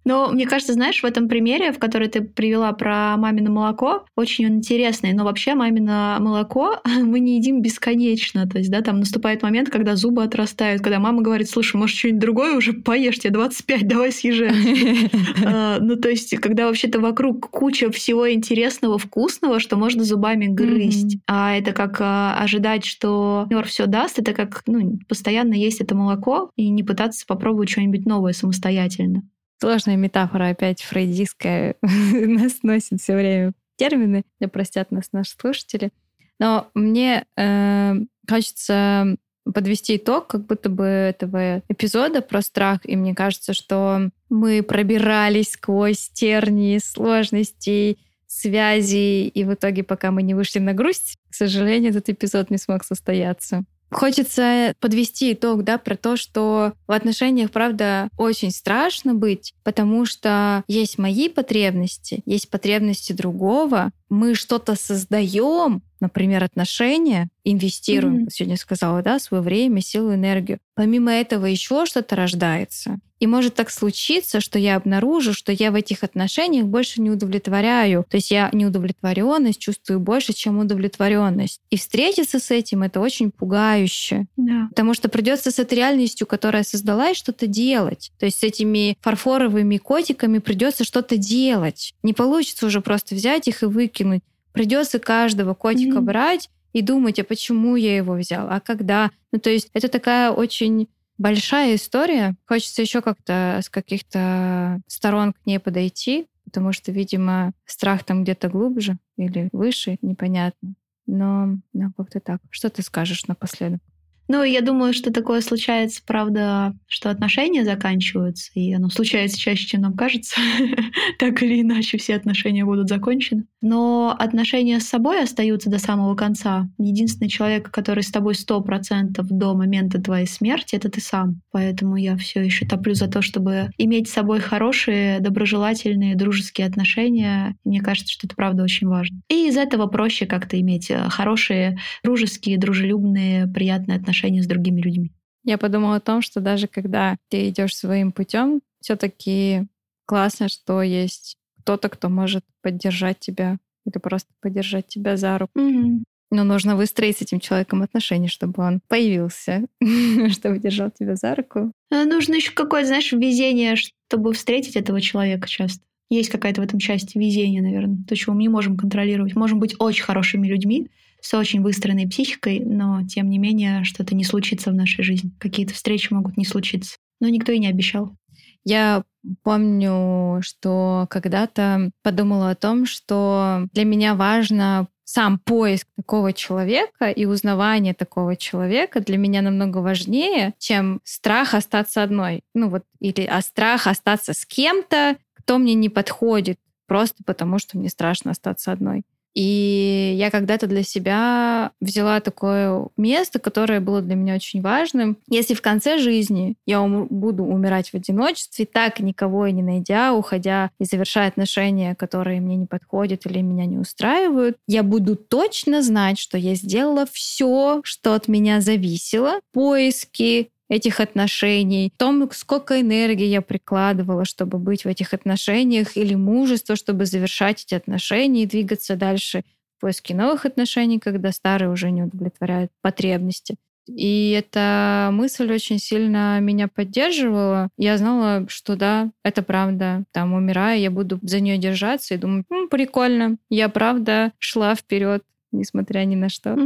Но 0.07 0.29
мне 0.31 0.45
кажется, 0.45 0.71
знаешь, 0.71 1.03
в 1.03 1.05
этом 1.05 1.27
примере, 1.27 1.73
в 1.73 1.79
который 1.79 2.07
ты 2.07 2.21
привела 2.21 2.71
про 2.71 3.17
мамино 3.17 3.51
молоко, 3.51 4.05
очень 4.15 4.45
он 4.45 4.53
интересный. 4.53 5.11
Но 5.11 5.25
вообще 5.25 5.53
мамино 5.53 6.15
молоко 6.21 6.79
мы 6.85 7.19
не 7.19 7.35
едим 7.35 7.61
бесконечно. 7.61 8.47
То 8.47 8.57
есть, 8.57 8.71
да, 8.71 8.81
там 8.81 8.99
наступает 8.99 9.43
момент, 9.43 9.69
когда 9.69 9.97
зубы 9.97 10.23
отрастают, 10.23 10.81
когда 10.81 10.99
мама 10.99 11.21
говорит, 11.21 11.49
слушай, 11.49 11.75
может, 11.75 11.97
что-нибудь 11.97 12.21
другое 12.21 12.55
уже 12.55 12.71
поешь, 12.71 13.19
тебе 13.19 13.31
25, 13.31 13.87
давай 13.87 14.11
съезжай. 14.13 14.47
А, 15.45 15.79
ну, 15.79 15.95
то 15.95 16.09
есть, 16.09 16.35
когда 16.37 16.67
вообще-то 16.67 16.99
вокруг 16.99 17.49
куча 17.49 17.91
всего 17.91 18.31
интересного, 18.31 18.97
вкусного, 18.97 19.59
что 19.59 19.75
можно 19.75 20.03
зубами 20.03 20.47
грызть. 20.47 21.17
А 21.27 21.55
это 21.55 21.73
как 21.73 21.97
а, 21.99 22.37
ожидать, 22.39 22.85
что 22.85 23.45
мир 23.49 23.65
все 23.65 23.87
даст, 23.87 24.19
это 24.19 24.33
как 24.33 24.63
ну, 24.67 24.99
постоянно 25.07 25.53
есть 25.53 25.81
это 25.81 25.95
молоко 25.95 26.51
и 26.55 26.69
не 26.69 26.83
пытаться 26.83 27.25
попробовать 27.27 27.69
что-нибудь 27.69 28.05
новое 28.05 28.33
самостоятельно. 28.33 29.23
Сложная 29.59 29.95
метафора 29.95 30.49
опять 30.49 30.81
фрейдистская 30.81 31.75
нас 31.81 32.63
носит 32.63 33.01
все 33.01 33.15
время 33.15 33.53
термины, 33.75 34.23
да 34.39 34.47
простят 34.47 34.91
нас 34.91 35.11
наши 35.11 35.31
слушатели. 35.39 35.91
Но 36.39 36.69
мне 36.73 37.25
э, 37.35 37.93
хочется 38.29 39.17
подвести 39.53 39.97
итог 39.97 40.27
как 40.27 40.45
будто 40.45 40.69
бы 40.69 40.85
этого 40.85 41.63
эпизода 41.69 42.21
про 42.21 42.41
страх, 42.41 42.81
и 42.83 42.95
мне 42.95 43.15
кажется, 43.15 43.53
что 43.53 44.09
мы 44.29 44.61
пробирались 44.61 45.51
сквозь 45.51 46.09
тернии 46.09 46.77
сложностей, 46.79 47.97
связей, 48.27 49.27
и 49.27 49.43
в 49.45 49.53
итоге, 49.53 49.83
пока 49.83 50.11
мы 50.11 50.21
не 50.21 50.33
вышли 50.33 50.59
на 50.59 50.73
грусть, 50.73 51.17
к 51.29 51.33
сожалению, 51.33 51.91
этот 51.91 52.09
эпизод 52.09 52.49
не 52.49 52.57
смог 52.57 52.83
состояться. 52.83 53.63
Хочется 53.89 54.73
подвести 54.79 55.33
итог, 55.33 55.63
да, 55.63 55.77
про 55.77 55.95
то, 55.95 56.17
что 56.17 56.73
в 56.87 56.91
отношениях, 56.91 57.51
правда, 57.51 58.09
очень 58.17 58.51
страшно 58.51 59.13
быть, 59.13 59.53
потому 59.63 60.05
что 60.05 60.63
есть 60.67 60.97
мои 60.97 61.29
потребности, 61.29 62.21
есть 62.25 62.49
потребности 62.49 63.13
другого, 63.13 63.91
мы 64.09 64.35
что-то 64.35 64.75
создаем, 64.75 65.81
например, 65.99 66.43
отношения, 66.43 67.29
инвестируем, 67.43 68.25
mm-hmm. 68.25 68.31
сегодня 68.31 68.57
сказала, 68.57 69.01
да, 69.01 69.19
свое 69.19 69.41
время, 69.43 69.81
силу, 69.81 70.13
энергию. 70.13 70.59
Помимо 70.75 71.11
этого 71.11 71.45
еще 71.45 71.85
что-то 71.85 72.15
рождается. 72.15 72.99
И 73.19 73.25
может 73.25 73.55
так 73.55 73.71
случиться, 73.71 74.41
что 74.41 74.59
я 74.59 74.75
обнаружу, 74.75 75.33
что 75.33 75.51
я 75.51 75.71
в 75.71 75.75
этих 75.75 76.03
отношениях 76.03 76.65
больше 76.65 77.01
не 77.01 77.09
удовлетворяю. 77.09 78.05
То 78.09 78.17
есть 78.17 78.29
я 78.29 78.49
неудовлетворенность 78.53 79.59
чувствую 79.59 79.99
больше, 79.99 80.33
чем 80.33 80.59
удовлетворенность. 80.59 81.61
И 81.69 81.77
встретиться 81.77 82.39
с 82.39 82.51
этим 82.51 82.83
это 82.83 82.99
очень 82.99 83.31
пугающе. 83.31 84.27
Да. 84.37 84.67
Потому 84.69 84.93
что 84.93 85.09
придется 85.09 85.51
с 85.51 85.57
этой 85.57 85.75
реальностью, 85.75 86.27
которая 86.27 86.63
создалась, 86.63 87.17
что-то 87.17 87.47
делать. 87.47 88.11
То 88.19 88.25
есть 88.27 88.39
с 88.39 88.43
этими 88.43 88.97
фарфоровыми 89.01 89.77
котиками 89.77 90.37
придется 90.37 90.83
что-то 90.83 91.17
делать. 91.17 91.95
Не 92.03 92.13
получится 92.13 92.67
уже 92.67 92.81
просто 92.81 93.15
взять 93.15 93.47
их 93.47 93.63
и 93.63 93.65
выкинуть. 93.65 94.21
Придется 94.57 94.99
каждого 94.99 95.53
котика 95.53 95.97
mm-hmm. 95.97 96.01
брать 96.01 96.49
и 96.73 96.81
думать, 96.81 97.19
а 97.19 97.23
почему 97.23 97.75
я 97.75 97.95
его 97.95 98.13
взял, 98.13 98.47
а 98.49 98.59
когда. 98.59 99.11
Ну, 99.31 99.39
то 99.39 99.49
есть 99.49 99.69
это 99.73 99.87
такая 99.87 100.31
очень 100.31 100.87
большая 101.17 101.75
история. 101.75 102.35
Хочется 102.45 102.81
еще 102.81 103.01
как-то 103.01 103.59
с 103.63 103.69
каких-то 103.69 104.79
сторон 104.87 105.33
к 105.33 105.45
ней 105.45 105.59
подойти, 105.59 106.27
потому 106.45 106.73
что, 106.73 106.91
видимо, 106.91 107.51
страх 107.65 108.03
там 108.03 108.23
где-то 108.23 108.49
глубже 108.49 108.97
или 109.17 109.49
выше, 109.51 109.97
непонятно. 110.01 110.73
Но, 111.05 111.57
но 111.73 111.91
как-то 111.95 112.19
так. 112.19 112.41
Что 112.49 112.69
ты 112.69 112.81
скажешь 112.81 113.27
напоследок? 113.27 113.81
Ну, 114.29 114.43
я 114.43 114.61
думаю, 114.61 114.93
что 114.93 115.11
такое 115.11 115.39
случается, 115.39 116.01
правда, 116.05 116.75
что 116.87 117.09
отношения 117.09 117.63
заканчиваются, 117.63 118.51
и 118.55 118.73
оно 118.73 118.89
случается 118.89 119.39
чаще, 119.39 119.65
чем 119.65 119.81
нам 119.81 119.93
кажется. 119.95 120.35
так 121.19 121.41
или 121.41 121.61
иначе, 121.61 121.97
все 121.97 122.15
отношения 122.15 122.65
будут 122.65 122.89
закончены. 122.89 123.45
Но 123.61 124.15
отношения 124.17 124.79
с 124.79 124.87
собой 124.87 125.23
остаются 125.23 125.69
до 125.69 125.79
самого 125.79 126.15
конца. 126.15 126.69
Единственный 126.77 127.29
человек, 127.29 127.71
который 127.71 128.03
с 128.03 128.11
тобой 128.11 128.35
сто 128.35 128.59
процентов 128.61 129.27
до 129.29 129.53
момента 129.53 130.01
твоей 130.01 130.27
смерти, 130.27 130.75
это 130.75 130.89
ты 130.89 130.99
сам. 130.99 131.41
Поэтому 131.51 131.95
я 131.95 132.17
все 132.17 132.43
еще 132.43 132.65
топлю 132.65 132.95
за 132.95 133.07
то, 133.07 133.21
чтобы 133.21 133.69
иметь 133.77 134.09
с 134.09 134.13
собой 134.13 134.41
хорошие, 134.41 135.19
доброжелательные, 135.21 136.15
дружеские 136.15 136.67
отношения. 136.67 137.55
Мне 137.63 137.79
кажется, 137.79 138.11
что 138.11 138.27
это 138.27 138.35
правда 138.35 138.63
очень 138.63 138.87
важно. 138.87 139.21
И 139.29 139.47
из 139.47 139.55
этого 139.55 139.87
проще 139.87 140.25
как-то 140.25 140.59
иметь 140.59 140.91
э, 140.91 141.07
хорошие, 141.09 141.77
дружеские, 142.03 142.57
дружелюбные, 142.57 143.47
приятные 143.47 143.97
отношения 143.97 144.16
отношения 144.17 144.43
с 144.43 144.47
другими 144.47 144.81
людьми. 144.81 145.11
Я 145.43 145.57
подумала 145.57 145.97
о 145.97 146.01
том, 146.01 146.21
что 146.21 146.41
даже 146.41 146.67
когда 146.67 147.17
ты 147.29 147.49
идешь 147.49 147.75
своим 147.75 148.11
путем, 148.11 148.61
все-таки 148.81 149.67
классно, 150.05 150.49
что 150.49 150.81
есть 150.81 151.37
кто-то, 151.61 151.89
кто 151.89 152.09
может 152.09 152.43
поддержать 152.61 153.19
тебя 153.19 153.57
или 153.85 153.99
просто 153.99 154.29
поддержать 154.41 154.87
тебя 154.87 155.15
за 155.17 155.37
руку. 155.37 155.59
Mm-hmm. 155.59 156.03
Но 156.31 156.43
нужно 156.43 156.75
выстроить 156.75 157.17
с 157.17 157.21
этим 157.21 157.39
человеком 157.39 157.81
отношения, 157.81 158.27
чтобы 158.27 158.61
он 158.61 158.81
появился, 158.89 159.65
чтобы 160.31 160.59
держал 160.59 160.91
тебя 160.91 161.15
за 161.15 161.35
руку. 161.35 161.71
А 161.89 162.03
нужно 162.03 162.35
еще 162.35 162.51
какое-то, 162.51 162.87
знаешь, 162.87 163.13
везение, 163.13 163.75
чтобы 163.75 164.33
встретить 164.33 164.75
этого 164.75 164.99
человека 164.99 165.47
часто. 165.47 165.83
Есть 166.09 166.29
какая-то 166.29 166.61
в 166.61 166.63
этом 166.63 166.79
части 166.79 167.17
везение, 167.17 167.61
наверное, 167.61 168.03
то, 168.07 168.15
чего 168.15 168.33
мы 168.33 168.41
не 168.41 168.49
можем 168.49 168.77
контролировать. 168.77 169.35
Можем 169.35 169.59
быть 169.59 169.75
очень 169.79 170.03
хорошими 170.03 170.47
людьми, 170.47 170.89
с 171.27 171.33
очень 171.33 171.61
выстроенной 171.61 172.07
психикой, 172.07 172.61
но 172.61 173.05
тем 173.05 173.29
не 173.29 173.37
менее 173.37 173.83
что-то 173.83 174.15
не 174.15 174.23
случится 174.23 174.71
в 174.71 174.75
нашей 174.75 175.03
жизни. 175.03 175.31
Какие-то 175.39 175.73
встречи 175.73 176.13
могут 176.13 176.37
не 176.37 176.45
случиться. 176.45 176.95
Но 177.19 177.27
никто 177.27 177.51
и 177.51 177.59
не 177.59 177.67
обещал. 177.67 178.15
Я 178.63 179.03
помню, 179.43 180.39
что 180.41 181.05
когда-то 181.09 181.91
подумала 182.01 182.51
о 182.51 182.55
том, 182.55 182.85
что 182.85 183.67
для 183.73 183.83
меня 183.83 184.15
важно 184.15 184.87
сам 185.03 185.37
поиск 185.39 185.87
такого 185.97 186.31
человека 186.31 187.09
и 187.09 187.25
узнавание 187.25 187.93
такого 187.93 188.37
человека 188.37 189.01
для 189.01 189.17
меня 189.17 189.41
намного 189.41 189.79
важнее, 189.79 190.53
чем 190.59 191.01
страх 191.03 191.53
остаться 191.53 192.03
одной. 192.03 192.43
Ну 192.53 192.69
вот, 192.69 192.83
или 193.01 193.25
а 193.25 193.41
страх 193.41 193.87
остаться 193.87 194.31
с 194.31 194.45
кем-то, 194.45 195.17
кто 195.33 195.57
мне 195.57 195.73
не 195.73 195.89
подходит, 195.89 196.57
просто 196.87 197.21
потому, 197.25 197.59
что 197.59 197.77
мне 197.77 197.89
страшно 197.89 198.31
остаться 198.31 198.71
одной. 198.71 199.03
И 199.35 200.15
я 200.17 200.31
когда-то 200.31 200.67
для 200.67 200.83
себя 200.83 201.71
взяла 201.79 202.19
такое 202.21 202.87
место, 202.97 203.39
которое 203.39 203.79
было 203.79 204.01
для 204.01 204.15
меня 204.15 204.35
очень 204.35 204.61
важным. 204.61 205.17
Если 205.29 205.53
в 205.53 205.61
конце 205.61 205.99
жизни 205.99 206.55
я 206.65 206.81
ум- 206.81 207.07
буду 207.09 207.43
умирать 207.43 207.91
в 207.91 207.93
одиночестве, 207.95 208.65
так 208.65 208.99
никого 208.99 209.45
и 209.45 209.51
не 209.51 209.61
найдя, 209.61 210.13
уходя 210.13 210.71
и 210.79 210.85
завершая 210.85 211.27
отношения, 211.27 211.95
которые 211.95 212.41
мне 212.41 212.55
не 212.55 212.65
подходят 212.65 213.25
или 213.25 213.41
меня 213.41 213.65
не 213.65 213.77
устраивают, 213.77 214.57
я 214.67 214.81
буду 214.83 215.15
точно 215.15 215.81
знать, 215.83 216.17
что 216.17 216.37
я 216.37 216.55
сделала 216.55 217.05
все, 217.11 217.81
что 217.83 218.13
от 218.15 218.27
меня 218.27 218.61
зависело. 218.61 219.39
Поиски, 219.53 220.49
этих 220.69 220.99
отношений, 220.99 221.91
в 221.93 221.97
том, 221.97 222.29
сколько 222.31 222.79
энергии 222.79 223.25
я 223.25 223.41
прикладывала, 223.41 224.25
чтобы 224.25 224.57
быть 224.57 224.83
в 224.83 224.87
этих 224.87 225.13
отношениях, 225.13 225.95
или 225.95 226.15
мужество, 226.15 226.75
чтобы 226.75 227.05
завершать 227.05 227.63
эти 227.63 227.75
отношения 227.75 228.43
и 228.43 228.47
двигаться 228.47 228.95
дальше 228.95 229.43
в 229.77 229.81
поиске 229.81 230.15
новых 230.15 230.45
отношений, 230.45 230.99
когда 230.99 231.31
старые 231.31 231.69
уже 231.69 231.91
не 231.91 232.03
удовлетворяют 232.03 232.71
потребности. 232.81 233.55
И 233.87 234.31
эта 234.31 235.09
мысль 235.13 235.51
очень 235.51 235.79
сильно 235.79 236.39
меня 236.41 236.67
поддерживала. 236.67 237.69
Я 237.77 237.97
знала, 237.97 238.45
что 238.49 238.75
да, 238.75 239.11
это 239.23 239.43
правда. 239.43 240.03
Там, 240.11 240.33
умирая, 240.33 240.77
я 240.77 240.91
буду 240.91 241.19
за 241.21 241.39
нее 241.39 241.57
держаться 241.57 242.13
и 242.13 242.17
думать, 242.17 242.45
ну, 242.49 242.67
прикольно. 242.67 243.37
Я 243.49 243.69
правда 243.69 244.33
шла 244.39 244.75
вперед, 244.75 245.23
несмотря 245.51 246.03
ни 246.03 246.15
на 246.15 246.27
что. 246.27 246.57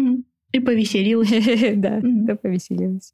И 0.51 0.59
повеселилась. 0.59 1.29
Да, 1.75 1.99
да, 2.01 2.35
повеселилась. 2.35 3.13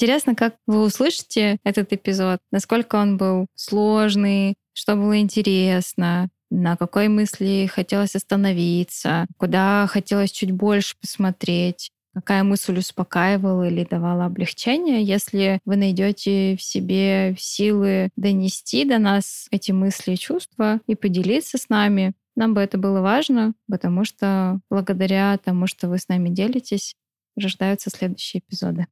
Интересно, 0.00 0.34
как 0.34 0.56
вы 0.66 0.80
услышите 0.80 1.58
этот 1.62 1.92
эпизод, 1.92 2.40
насколько 2.50 2.96
он 2.96 3.18
был 3.18 3.48
сложный, 3.54 4.54
что 4.72 4.96
было 4.96 5.18
интересно, 5.20 6.30
на 6.50 6.78
какой 6.78 7.08
мысли 7.08 7.68
хотелось 7.70 8.16
остановиться, 8.16 9.26
куда 9.36 9.86
хотелось 9.88 10.30
чуть 10.30 10.52
больше 10.52 10.96
посмотреть, 10.98 11.90
какая 12.14 12.44
мысль 12.44 12.78
успокаивала 12.78 13.68
или 13.68 13.84
давала 13.84 14.24
облегчение. 14.24 15.02
Если 15.02 15.60
вы 15.66 15.76
найдете 15.76 16.56
в 16.56 16.62
себе 16.62 17.36
силы 17.38 18.08
донести 18.16 18.86
до 18.86 18.96
нас 18.96 19.48
эти 19.50 19.70
мысли 19.72 20.12
и 20.12 20.18
чувства 20.18 20.80
и 20.86 20.94
поделиться 20.94 21.58
с 21.58 21.68
нами, 21.68 22.14
нам 22.36 22.54
бы 22.54 22.62
это 22.62 22.78
было 22.78 23.02
важно, 23.02 23.52
потому 23.68 24.06
что 24.06 24.60
благодаря 24.70 25.36
тому, 25.36 25.66
что 25.66 25.90
вы 25.90 25.98
с 25.98 26.08
нами 26.08 26.30
делитесь, 26.30 26.94
рождаются 27.36 27.90
следующие 27.90 28.40
эпизоды. 28.40 28.86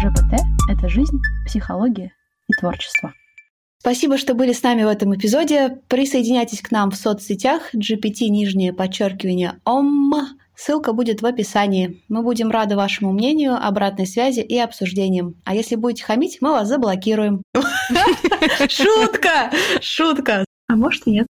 ЖПТ— 0.00 0.40
это 0.70 0.88
жизнь, 0.88 1.18
психология 1.44 2.14
и 2.48 2.52
творчество. 2.58 3.12
Спасибо, 3.80 4.16
что 4.16 4.32
были 4.32 4.54
с 4.54 4.62
нами 4.62 4.82
в 4.82 4.88
этом 4.88 5.14
эпизоде. 5.14 5.78
Присоединяйтесь 5.88 6.62
к 6.62 6.70
нам 6.70 6.90
в 6.90 6.96
соцсетях 6.96 7.74
GPT 7.74 8.28
нижнее 8.28 8.72
подчеркивание 8.72 9.60
ОМ. 9.64 10.14
Ссылка 10.56 10.94
будет 10.94 11.20
в 11.20 11.26
описании. 11.26 12.02
Мы 12.08 12.22
будем 12.22 12.50
рады 12.50 12.76
вашему 12.76 13.12
мнению, 13.12 13.54
обратной 13.54 14.06
связи 14.06 14.40
и 14.40 14.58
обсуждениям. 14.58 15.34
А 15.44 15.54
если 15.54 15.76
будете 15.76 16.04
хамить, 16.04 16.38
мы 16.40 16.52
вас 16.52 16.68
заблокируем. 16.68 17.42
Шутка! 18.68 19.50
Шутка! 19.82 20.46
А 20.68 20.76
может 20.76 21.06
и 21.06 21.10
нет. 21.10 21.26